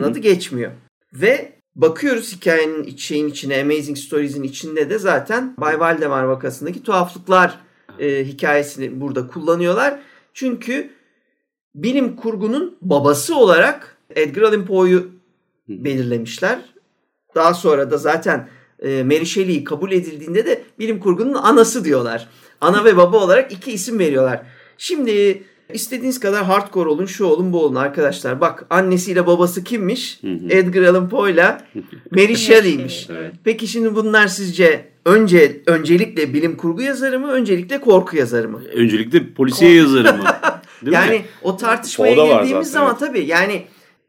[0.00, 0.10] Hı hı.
[0.10, 0.72] adı geçmiyor.
[1.12, 7.58] Ve bakıyoruz hikayenin iç- şeyin içine, Amazing Stories'in içinde de zaten Bay Valdemar vakasındaki tuhaflıklar
[7.98, 10.00] e, hikayesini burada kullanıyorlar.
[10.34, 10.90] Çünkü
[11.74, 15.10] bilim kurgunun babası olarak Edgar Allan Poe'yu
[15.68, 16.58] belirlemişler.
[17.34, 18.48] Daha sonra da zaten
[18.82, 22.28] e, Mary Shelley kabul edildiğinde de bilim kurgunun anası diyorlar.
[22.60, 24.42] Ana ve baba olarak iki isim veriyorlar.
[24.78, 28.40] Şimdi istediğiniz kadar hardcore olun, şu olun, bu olun arkadaşlar.
[28.40, 30.20] Bak annesiyle babası kimmiş?
[30.50, 31.58] Edgar Allan Poe ile
[32.10, 33.06] Mary Shelley'miş.
[33.10, 33.34] Evet.
[33.44, 38.62] Peki şimdi bunlar sizce önce öncelikle bilim kurgu yazarı mı, öncelikle korku yazarı mı?
[38.74, 40.24] Öncelikle polisiye yazarı mı?
[40.82, 41.24] Değil yani mi?
[41.42, 43.66] o tartışmaya Poe'da var girdiğimiz zaten, zaman tabii yani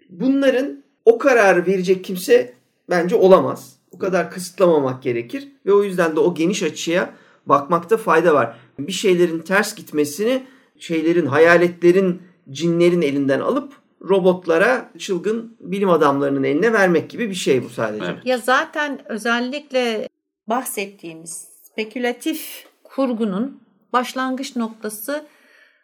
[0.09, 2.53] bunların o kararı verecek kimse
[2.89, 3.75] bence olamaz.
[3.93, 7.13] Bu kadar kısıtlamamak gerekir ve o yüzden de o geniş açıya
[7.45, 8.57] bakmakta fayda var.
[8.79, 10.43] Bir şeylerin ters gitmesini
[10.79, 17.69] şeylerin, hayaletlerin, cinlerin elinden alıp robotlara, çılgın bilim adamlarının eline vermek gibi bir şey bu
[17.69, 18.05] sadece.
[18.05, 18.25] Evet.
[18.25, 20.09] Ya zaten özellikle
[20.47, 23.61] bahsettiğimiz spekülatif kurgunun
[23.93, 25.25] başlangıç noktası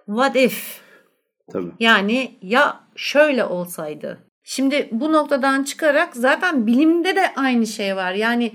[0.06, 0.82] what if?
[1.52, 1.72] Tabii.
[1.80, 4.18] Yani ya şöyle olsaydı.
[4.44, 8.14] Şimdi bu noktadan çıkarak zaten bilimde de aynı şey var.
[8.14, 8.52] Yani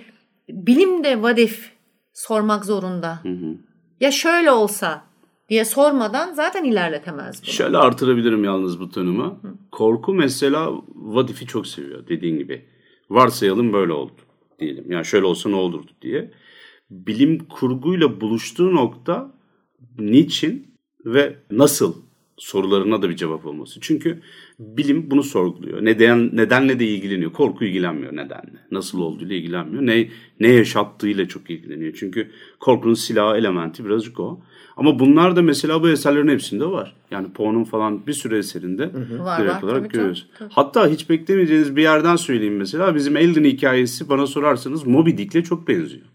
[0.49, 1.73] bilim de what if
[2.13, 3.19] sormak zorunda.
[3.23, 3.55] Hı hı.
[4.01, 5.06] Ya şöyle olsa
[5.49, 7.51] diye sormadan zaten ilerletemez bunu.
[7.51, 9.41] Şöyle artırabilirim yalnız bu tanımı.
[9.73, 10.73] Korku mesela
[11.05, 12.65] what if'i çok seviyor dediğin gibi.
[13.11, 14.13] Varsayalım böyle oldu
[14.59, 14.91] diyelim.
[14.91, 16.31] Yani şöyle olsa ne olurdu diye.
[16.91, 19.33] Bilim kurguyla buluştuğu nokta
[19.99, 22.06] niçin ve nasıl
[22.39, 23.81] sorularına da bir cevap olması.
[23.81, 24.21] Çünkü
[24.59, 25.85] bilim bunu sorguluyor.
[25.85, 27.33] Neden nedenle de ilgileniyor.
[27.33, 28.59] Korku ilgilenmiyor nedenle.
[28.71, 29.87] Nasıl olduğuyla ilgilenmiyor.
[29.87, 30.09] Ne
[30.41, 31.95] ne yaşattığıyla çok ilgileniyor.
[31.99, 32.31] Çünkü
[32.61, 34.41] korkunun silahı elementi birazcık o.
[34.77, 36.97] Ama bunlar da mesela bu eserlerin hepsinde var.
[37.11, 39.63] Yani Poe'nun falan bir sürü eserinde Var, direkt var.
[39.63, 40.27] olarak Tabii, görüyoruz.
[40.39, 40.49] tabii.
[40.53, 42.95] Hatta hiç beklemeyeceğiniz bir yerden söyleyeyim mesela.
[42.95, 46.07] Bizim Elden hikayesi bana sorarsanız Moby Dick'le çok benziyor.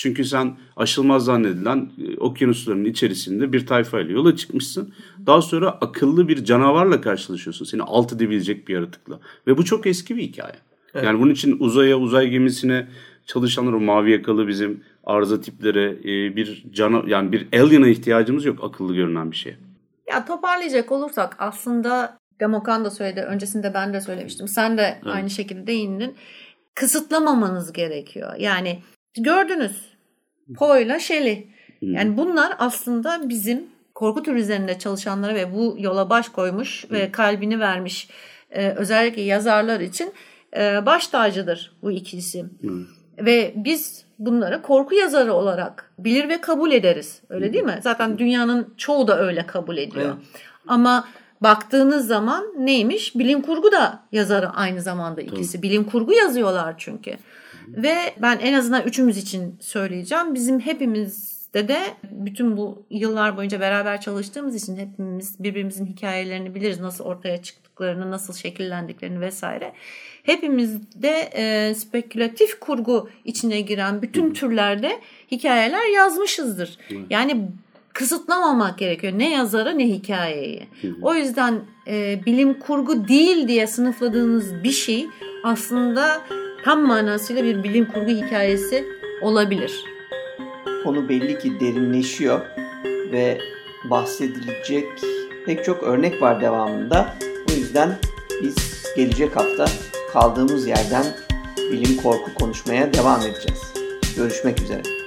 [0.00, 4.94] Çünkü sen aşılmaz zannedilen e, okyanusların içerisinde bir tayfayla yola çıkmışsın.
[5.26, 7.64] Daha sonra akıllı bir canavarla karşılaşıyorsun.
[7.64, 9.20] Seni alt edebilecek bir yaratıkla.
[9.46, 10.54] Ve bu çok eski bir hikaye.
[10.94, 12.88] Yani bunun için uzaya, uzay gemisine
[13.26, 18.64] çalışanlar o mavi yakalı bizim arıza tiplere e, bir cana yani bir alien'a ihtiyacımız yok
[18.64, 19.56] akıllı görünen bir şeye.
[20.10, 23.20] Ya toparlayacak olursak aslında Demokan da söyledi.
[23.20, 24.48] Öncesinde ben de söylemiştim.
[24.48, 26.14] Sen de aynı şekilde değindin.
[26.74, 28.34] Kısıtlamamanız gerekiyor.
[28.38, 28.82] Yani
[29.18, 29.89] gördünüz
[30.54, 31.48] Poe'yla Shelley.
[31.80, 33.62] Yani bunlar aslında bizim
[33.94, 38.08] korku türü üzerinde çalışanlara ve bu yola baş koymuş ve kalbini vermiş
[38.50, 40.12] e, özellikle yazarlar için
[40.56, 42.44] e, baş tacıdır bu ikisi.
[43.18, 47.20] Ve biz bunları korku yazarı olarak bilir ve kabul ederiz.
[47.28, 47.78] Öyle değil mi?
[47.82, 50.06] Zaten dünyanın çoğu da öyle kabul ediyor.
[50.06, 50.42] Evet.
[50.68, 51.08] Ama
[51.40, 53.14] baktığınız zaman neymiş?
[53.14, 55.62] Bilim kurgu da yazarı aynı zamanda ikisi.
[55.62, 57.16] Bilim kurgu yazıyorlar çünkü.
[57.76, 60.34] Ve ben en azından üçümüz için söyleyeceğim.
[60.34, 66.80] Bizim hepimizde de bütün bu yıllar boyunca beraber çalıştığımız için hepimiz birbirimizin hikayelerini biliriz.
[66.80, 69.72] Nasıl ortaya çıktıklarını, nasıl şekillendiklerini vesaire.
[70.22, 75.00] Hepimizde e, spekülatif kurgu içine giren bütün türlerde
[75.30, 76.78] hikayeler yazmışızdır.
[77.10, 77.48] Yani
[77.92, 79.12] kısıtlamamak gerekiyor.
[79.16, 80.66] Ne yazarı ne hikayeyi.
[81.02, 85.06] O yüzden e, bilim kurgu değil diye sınıfladığınız bir şey
[85.44, 86.20] aslında
[86.64, 88.84] tam manasıyla bir bilim kurgu hikayesi
[89.20, 89.84] olabilir.
[90.84, 92.40] Konu belli ki derinleşiyor
[92.84, 93.38] ve
[93.84, 94.88] bahsedilecek
[95.46, 97.14] pek çok örnek var devamında.
[97.50, 97.98] O yüzden
[98.42, 99.66] biz gelecek hafta
[100.12, 101.04] kaldığımız yerden
[101.72, 103.72] bilim korku konuşmaya devam edeceğiz.
[104.16, 104.99] Görüşmek üzere.